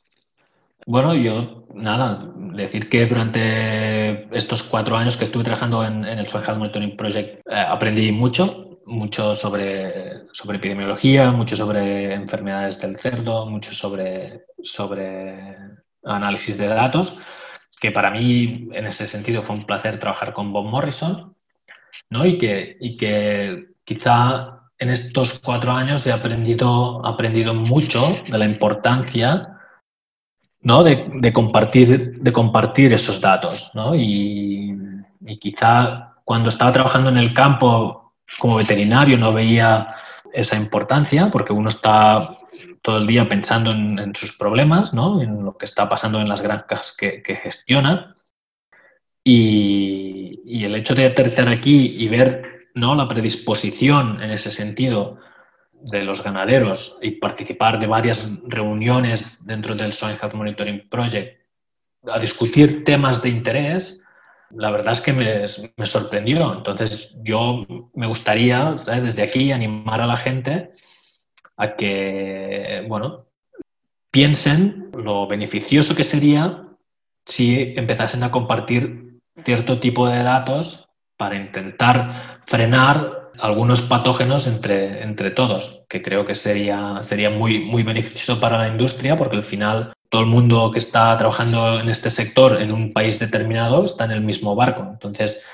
Bueno, 0.86 1.14
yo, 1.14 1.66
nada, 1.74 2.30
decir 2.36 2.90
que 2.90 3.06
durante 3.06 4.36
estos 4.36 4.62
cuatro 4.62 4.96
años 4.96 5.16
que 5.16 5.24
estuve 5.24 5.44
trabajando 5.44 5.82
en, 5.84 6.04
el 6.04 6.26
Soil 6.26 6.44
Health 6.44 6.58
Monitoring 6.58 6.96
Project 6.96 7.40
eh, 7.48 7.54
aprendí 7.56 8.12
mucho, 8.12 8.80
mucho 8.84 9.34
sobre, 9.34 10.26
sobre 10.32 10.58
epidemiología, 10.58 11.30
mucho 11.30 11.56
sobre 11.56 12.12
enfermedades 12.12 12.80
del 12.82 12.98
cerdo, 12.98 13.46
mucho 13.46 13.72
sobre, 13.72 14.44
sobre 14.62 15.56
análisis 16.04 16.58
de 16.58 16.66
datos, 16.66 17.18
que 17.80 17.90
para 17.90 18.10
mí 18.10 18.68
en 18.72 18.86
ese 18.86 19.06
sentido 19.06 19.40
fue 19.42 19.56
un 19.56 19.64
placer 19.64 19.98
trabajar 19.98 20.34
con 20.34 20.52
Bob 20.52 20.66
Morrison, 20.66 21.34
¿no? 22.10 22.26
Y 22.26 22.36
que, 22.36 22.76
y 22.78 22.98
que 22.98 23.68
quizá 23.84 24.68
en 24.78 24.90
estos 24.90 25.40
cuatro 25.40 25.72
años 25.72 26.06
he 26.06 26.12
aprendido, 26.12 27.04
aprendido 27.06 27.54
mucho 27.54 28.18
de 28.28 28.38
la 28.38 28.44
importancia 28.44 29.53
¿no? 30.64 30.82
De, 30.82 31.32
compartir, 31.32 32.18
de 32.20 32.32
compartir 32.32 32.92
esos 32.92 33.20
datos. 33.20 33.70
¿no? 33.74 33.94
Y, 33.94 34.76
quizá 35.40 36.14
cuando 36.24 36.48
estaba 36.48 36.72
trabajando 36.72 37.10
en 37.10 37.18
el 37.18 37.32
campo 37.32 38.14
como 38.38 38.56
veterinario 38.56 39.16
no 39.18 39.32
veía 39.32 39.88
esa 40.32 40.56
importancia 40.56 41.30
porque 41.30 41.52
uno 41.52 41.68
está 41.68 42.38
todo 42.82 42.98
el 42.98 43.06
día 43.06 43.28
pensando 43.28 43.70
en, 43.70 44.14
sus 44.14 44.36
problemas, 44.36 44.92
¿no? 44.92 45.22
en 45.22 45.44
lo 45.44 45.56
que 45.56 45.64
está 45.64 45.88
pasando 45.88 46.20
en 46.20 46.28
las 46.28 46.42
granjas 46.42 46.94
que, 46.98 47.22
que 47.22 47.36
gestiona. 47.36 48.16
Y, 49.22 50.40
y, 50.44 50.64
el 50.64 50.74
hecho 50.74 50.94
de 50.94 51.06
aterrizar 51.06 51.48
aquí 51.48 51.94
y 51.98 52.08
ver 52.08 52.68
¿no? 52.74 52.94
la 52.94 53.08
predisposición 53.08 54.22
en 54.22 54.30
ese 54.30 54.50
sentido 54.50 55.18
de 55.84 56.02
los 56.02 56.22
ganaderos 56.22 56.98
y 57.02 57.12
participar 57.12 57.78
de 57.78 57.86
varias 57.86 58.30
reuniones 58.46 59.44
dentro 59.46 59.74
del 59.74 59.92
Soil 59.92 60.18
Health 60.20 60.34
Monitoring 60.34 60.88
Project 60.88 61.40
a 62.06 62.18
discutir 62.18 62.84
temas 62.84 63.22
de 63.22 63.30
interés, 63.30 64.02
la 64.50 64.70
verdad 64.70 64.92
es 64.92 65.00
que 65.00 65.12
me, 65.12 65.44
me 65.76 65.86
sorprendió. 65.86 66.52
Entonces 66.54 67.14
yo 67.22 67.66
me 67.94 68.06
gustaría, 68.06 68.76
¿sabes? 68.76 69.04
desde 69.04 69.22
aquí 69.22 69.52
animar 69.52 70.00
a 70.00 70.06
la 70.06 70.16
gente 70.16 70.72
a 71.56 71.74
que, 71.76 72.84
bueno, 72.88 73.26
piensen 74.10 74.90
lo 74.96 75.26
beneficioso 75.26 75.94
que 75.94 76.04
sería 76.04 76.62
si 77.26 77.74
empezasen 77.76 78.22
a 78.22 78.30
compartir 78.30 79.20
cierto 79.44 79.80
tipo 79.80 80.06
de 80.08 80.22
datos 80.22 80.88
para 81.16 81.36
intentar 81.36 82.40
frenar 82.46 83.23
algunos 83.44 83.82
patógenos 83.82 84.46
entre, 84.46 85.02
entre 85.02 85.30
todos, 85.30 85.82
que 85.90 86.00
creo 86.00 86.24
que 86.24 86.34
sería, 86.34 87.02
sería 87.02 87.28
muy, 87.28 87.60
muy 87.60 87.82
beneficioso 87.82 88.40
para 88.40 88.56
la 88.56 88.68
industria 88.68 89.18
porque 89.18 89.36
al 89.36 89.42
final 89.42 89.92
todo 90.08 90.22
el 90.22 90.28
mundo 90.28 90.70
que 90.70 90.78
está 90.78 91.14
trabajando 91.18 91.78
en 91.78 91.90
este 91.90 92.08
sector 92.08 92.62
en 92.62 92.72
un 92.72 92.94
país 92.94 93.18
determinado 93.18 93.84
está 93.84 94.06
en 94.06 94.12
el 94.12 94.22
mismo 94.22 94.54
barco. 94.54 94.88
Entonces, 94.90 95.44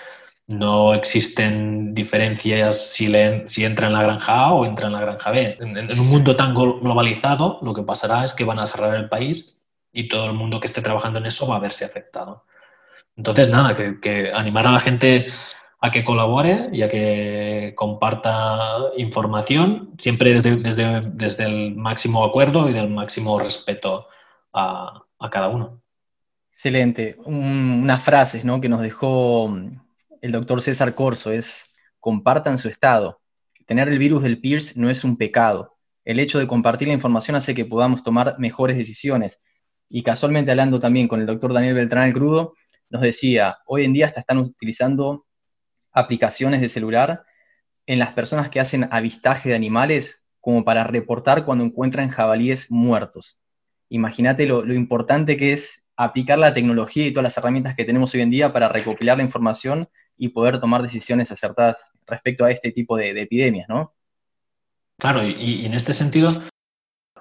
no 0.47 0.95
existen 0.95 1.93
diferencias 1.93 2.93
si, 2.93 3.09
le, 3.09 3.49
si 3.49 3.65
entra 3.65 3.89
en 3.89 3.95
la 3.95 4.05
granja 4.05 4.35
A 4.35 4.53
o 4.53 4.67
entra 4.67 4.87
en 4.87 4.93
la 4.93 5.01
granja 5.01 5.33
B. 5.33 5.59
En, 5.59 5.77
en, 5.77 5.99
un 5.99 6.07
mundo 6.07 6.37
tan 6.37 6.55
globalizado, 6.55 7.59
lo 7.61 7.75
que 7.75 7.83
pasará 7.83 8.23
es 8.23 8.33
que 8.35 8.45
van 8.45 8.61
a 8.61 8.69
cerrar 8.69 8.95
el 8.95 9.09
país 9.09 9.59
y 9.93 10.07
todo 10.07 10.27
el 10.27 10.35
mundo 10.35 10.61
que 10.61 10.69
esté 10.69 10.81
trabajando 10.81 11.19
en 11.19 11.27
eso 11.27 11.49
va 11.49 11.57
a 11.57 11.61
verse 11.61 11.85
afectado. 11.85 12.45
Entonces, 13.17 13.49
nada, 13.49 13.75
que, 13.75 13.99
que 13.99 14.31
animar 14.33 14.69
a 14.69 14.73
la 14.73 14.79
gente 14.79 15.27
a 15.81 15.91
que 15.91 16.05
colabore 16.05 16.69
y 16.73 16.83
a 16.83 16.89
que 16.89 17.73
comparta 17.75 18.77
información, 18.97 19.95
siempre 19.99 20.35
desde, 20.35 20.57
desde, 20.57 21.01
desde 21.15 21.45
el 21.45 21.75
máximo 21.75 22.25
acuerdo 22.25 22.69
y 22.69 22.73
del 22.73 22.91
máximo 22.91 23.39
respeto 23.39 24.07
a, 24.53 25.03
a 25.19 25.31
cada 25.31 25.49
uno. 25.49 25.81
Excelente. 26.53 27.17
unas 27.25 28.03
frases 28.03 28.45
¿no? 28.45 28.61
que 28.61 28.69
nos 28.69 28.83
dejó 28.83 29.51
el 30.21 30.33
doctor 30.33 30.61
César 30.61 30.95
Corso 30.95 31.33
es 31.33 31.75
compartan 31.99 32.59
su 32.59 32.69
estado. 32.69 33.21
tener 33.67 33.89
el 33.89 33.99
virus 33.99 34.23
del 34.23 34.41
Pierce 34.41 34.79
no 34.79 34.91
es 34.91 35.05
un 35.05 35.17
pecado. 35.17 35.77
El 36.05 36.19
hecho 36.19 36.39
de 36.39 36.47
compartir 36.47 36.89
la 36.89 36.95
información 36.95 37.37
hace 37.37 37.55
que 37.55 37.65
podamos 37.65 38.03
tomar 38.03 38.37
mejores 38.39 38.77
decisiones. 38.77 39.43
Y 39.89 40.03
casualmente 40.03 40.51
hablando 40.51 40.81
también 40.81 41.09
con 41.09 41.21
el 41.21 41.27
doctor 41.27 41.53
Daniel 41.53 41.75
Beltrán 41.75 42.09
el 42.09 42.13
Crudo, 42.13 42.55
nos 42.91 43.03
decía, 43.03 43.59
hoy 43.67 43.85
en 43.85 43.93
día 43.93 44.07
hasta 44.07 44.21
están 44.21 44.39
utilizando 44.39 45.27
aplicaciones 45.93 46.61
de 46.61 46.69
celular 46.69 47.25
en 47.87 47.99
las 47.99 48.13
personas 48.13 48.51
que 48.51 48.61
hacen 48.61 48.89
avistaje 48.91 49.49
de 49.49 49.55
animales 49.55 50.27
como 50.41 50.65
para 50.65 50.85
reportar 50.85 51.45
cuando 51.45 51.65
encuentran 51.65 52.09
jabalíes 52.09 52.71
muertos. 52.71 53.41
Imagínate 53.89 54.47
lo, 54.47 54.73
importante 54.73 55.37
que 55.37 55.53
es 55.53 55.87
aplicar 55.97 56.39
la 56.39 56.55
tecnología 56.55 57.07
y 57.07 57.13
todas 57.13 57.25
las 57.25 57.37
herramientas 57.37 57.75
que 57.75 57.85
tenemos 57.85 58.15
hoy 58.15 58.21
en 58.21 58.31
día 58.31 58.53
para 58.53 58.69
recopilar 58.69 59.17
la 59.17 59.25
información 59.25 59.89
y 60.17 60.29
poder 60.29 60.61
tomar 60.61 60.83
decisiones 60.83 61.33
acertadas 61.33 61.91
respecto 62.07 62.45
a 62.45 62.51
este 62.51 62.73
tipo 62.73 62.97
de, 62.97 63.11
epidemias, 63.21 63.69
¿no? 63.69 63.95
Claro, 64.99 65.27
y, 65.27 65.65
en 65.65 65.75
este 65.75 65.93
sentido, 65.93 66.43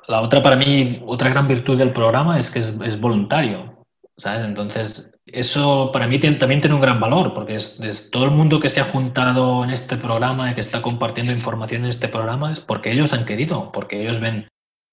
la 0.07 0.21
otra 0.21 0.43
para 0.43 0.57
mí, 0.57 1.01
otra 1.05 1.29
gran 1.29 1.47
virtud 1.47 1.77
del 1.77 1.93
programa 1.93 2.37
es 2.37 2.51
que 2.51 2.59
es, 2.59 2.99
voluntario, 2.99 3.78
¿sabes? 4.19 4.45
Entonces, 4.45 5.11
eso 5.25 5.91
para 5.91 6.07
mí 6.07 6.19
también 6.19 6.61
tiene 6.61 6.75
un 6.75 6.81
gran 6.81 6.99
valor, 6.99 7.33
porque 7.33 7.55
es, 7.55 8.09
todo 8.11 8.25
el 8.25 8.31
mundo 8.31 8.59
que 8.59 8.69
se 8.69 8.81
ha 8.81 8.85
juntado 8.85 9.63
en 9.63 9.71
este 9.71 9.97
programa 9.97 10.51
y 10.51 10.55
que 10.55 10.61
está 10.61 10.81
compartiendo 10.81 11.31
información 11.31 11.83
en 11.83 11.89
este 11.89 12.07
programa 12.07 12.51
es 12.53 12.59
porque 12.59 12.91
ellos 12.91 13.13
han 13.13 13.25
querido, 13.25 13.71
porque 13.71 14.01
ellos 14.01 14.19
ven, 14.19 14.47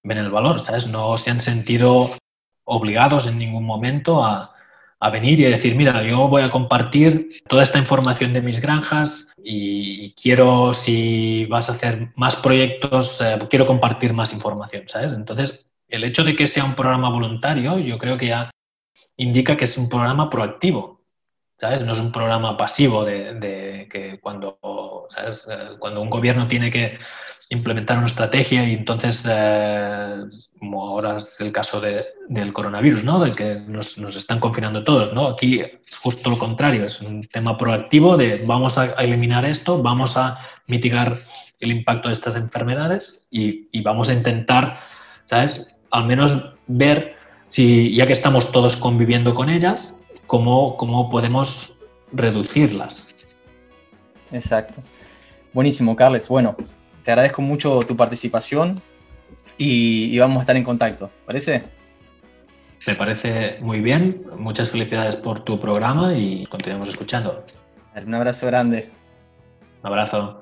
ven 0.04 0.18
el 0.18 0.30
valor, 0.30 0.60
¿sabes? 0.60 0.86
No 0.86 1.16
se 1.16 1.30
han 1.30 1.40
sentido 1.40 2.12
obligados 2.64 3.26
en 3.26 3.38
ningún 3.38 3.64
momento 3.64 4.24
a, 4.24 4.54
a 5.00 5.10
venir 5.10 5.40
y 5.40 5.46
a 5.46 5.50
decir, 5.50 5.74
mira, 5.74 6.02
yo 6.02 6.28
voy 6.28 6.42
a 6.42 6.50
compartir 6.50 7.42
toda 7.48 7.62
esta 7.62 7.78
información 7.78 8.32
de 8.32 8.42
mis 8.42 8.60
granjas 8.60 9.32
y 9.42 10.12
quiero, 10.14 10.72
si 10.72 11.44
vas 11.46 11.68
a 11.68 11.72
hacer 11.72 12.12
más 12.16 12.36
proyectos, 12.36 13.20
eh, 13.20 13.38
quiero 13.50 13.66
compartir 13.66 14.12
más 14.14 14.32
información, 14.32 14.84
¿sabes? 14.86 15.12
Entonces, 15.12 15.68
el 15.88 16.04
hecho 16.04 16.24
de 16.24 16.34
que 16.34 16.46
sea 16.46 16.64
un 16.64 16.74
programa 16.74 17.10
voluntario, 17.10 17.78
yo 17.78 17.98
creo 17.98 18.16
que 18.18 18.28
ya 18.28 18.50
indica 19.16 19.56
que 19.56 19.64
es 19.64 19.78
un 19.78 19.88
programa 19.88 20.28
proactivo, 20.30 21.00
¿sabes? 21.58 21.84
No 21.84 21.92
es 21.92 21.98
un 21.98 22.12
programa 22.12 22.56
pasivo 22.56 23.04
de, 23.04 23.88
que 23.90 24.18
cuando, 24.20 24.58
¿sabes? 25.08 25.48
Eh, 25.50 25.76
cuando 25.78 26.02
un 26.02 26.10
gobierno 26.10 26.48
tiene 26.48 26.70
que 26.70 26.98
implementar 27.48 27.96
una 27.98 28.06
estrategia 28.06 28.68
y 28.68 28.74
entonces, 28.74 29.26
eh, 29.30 30.24
como 30.58 30.86
ahora 30.88 31.18
es 31.18 31.40
el 31.40 31.52
caso 31.52 31.80
del 31.80 32.52
coronavirus, 32.52 33.04
¿no? 33.04 33.20
Del 33.20 33.36
que 33.36 33.56
nos, 33.66 33.96
están 34.16 34.40
confinando 34.40 34.84
todos, 34.84 35.12
¿no? 35.12 35.28
Aquí 35.28 35.60
es 35.60 35.96
justo 35.96 36.30
lo 36.30 36.38
contrario, 36.38 36.84
es 36.84 37.00
un 37.00 37.22
tema 37.24 37.56
proactivo 37.56 38.16
de 38.16 38.42
vamos 38.44 38.76
a 38.78 38.86
eliminar 38.94 39.44
esto, 39.44 39.80
vamos 39.80 40.16
a 40.16 40.38
mitigar 40.66 41.20
el 41.60 41.70
impacto 41.70 42.08
de 42.08 42.12
estas 42.12 42.36
enfermedades 42.36 43.26
y, 43.30 43.68
y 43.70 43.80
vamos 43.80 44.08
a 44.08 44.12
intentar, 44.12 44.80
¿sabes? 45.24 45.68
Al 45.90 46.04
menos 46.04 46.52
ver 46.66 47.16
si, 47.48 47.94
ya 47.94 48.06
que 48.06 48.12
estamos 48.12 48.52
todos 48.52 48.76
conviviendo 48.76 49.34
con 49.34 49.48
ellas, 49.48 49.96
cómo, 50.26 50.76
cómo 50.76 51.08
podemos 51.08 51.76
reducirlas. 52.12 53.08
Exacto. 54.32 54.82
Buenísimo, 55.52 55.96
Carles. 55.96 56.28
Bueno, 56.28 56.56
te 57.02 57.10
agradezco 57.12 57.42
mucho 57.42 57.80
tu 57.80 57.96
participación 57.96 58.74
y, 59.58 60.18
vamos 60.18 60.38
a 60.38 60.40
estar 60.40 60.56
en 60.56 60.64
contacto. 60.64 61.10
¿Parece? 61.24 61.64
Me 62.86 62.94
parece 62.94 63.58
muy 63.60 63.80
bien. 63.80 64.22
Muchas 64.38 64.70
felicidades 64.70 65.16
por 65.16 65.40
tu 65.40 65.58
programa 65.58 66.14
y 66.14 66.44
continuamos 66.46 66.88
escuchando. 66.88 67.44
Un 67.94 68.14
abrazo 68.14 68.46
grande. 68.46 68.90
Un 69.82 69.88
abrazo. 69.88 70.40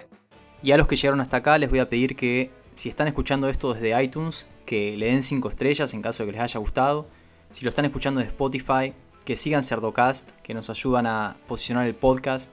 Y 0.62 0.72
a 0.72 0.76
los 0.76 0.88
que 0.88 0.96
llegaron 0.96 1.20
hasta 1.20 1.36
acá 1.36 1.58
les 1.58 1.70
voy 1.70 1.78
a 1.78 1.88
pedir 1.88 2.16
que 2.16 2.50
si 2.74 2.88
están 2.88 3.06
escuchando 3.06 3.48
esto 3.48 3.74
desde 3.74 4.02
iTunes, 4.02 4.46
que 4.64 4.96
le 4.96 5.06
den 5.06 5.22
5 5.22 5.48
estrellas 5.48 5.94
en 5.94 6.02
caso 6.02 6.22
de 6.22 6.28
que 6.28 6.32
les 6.32 6.42
haya 6.42 6.60
gustado. 6.60 7.06
Si 7.52 7.64
lo 7.64 7.68
están 7.68 7.84
escuchando 7.84 8.20
de 8.20 8.26
Spotify, 8.26 8.92
que 9.24 9.36
sigan 9.36 9.62
Cerdocast, 9.62 10.30
que 10.42 10.54
nos 10.54 10.70
ayudan 10.70 11.06
a 11.06 11.36
posicionar 11.48 11.86
el 11.86 11.94
podcast 11.94 12.52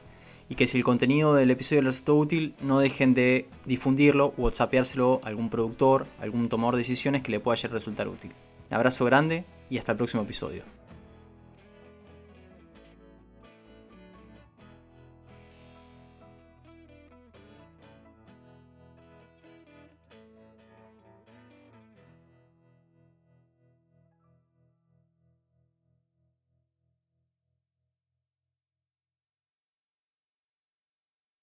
y 0.50 0.56
que 0.56 0.68
si 0.68 0.78
el 0.78 0.84
contenido 0.84 1.34
del 1.34 1.52
episodio 1.52 1.82
les 1.82 1.96
resultó 1.96 2.16
útil, 2.16 2.56
no 2.62 2.80
dejen 2.80 3.14
de 3.14 3.48
difundirlo 3.66 4.34
o 4.38 4.44
whatsappeárselo 4.44 5.22
a 5.24 5.28
algún 5.28 5.50
productor, 5.50 6.08
algún 6.20 6.50
tomador 6.50 6.76
de 6.76 6.80
decisiones 6.80 7.24
que 7.24 7.32
le 7.32 7.40
pueda 7.40 7.56
resultar 7.70 8.08
útil. 8.08 8.32
Un 8.70 8.76
abrazo 8.76 9.06
grande 9.06 9.46
y 9.70 9.78
hasta 9.78 9.94
el 9.94 9.98
próximo 9.98 10.24
episodio. 10.24 10.81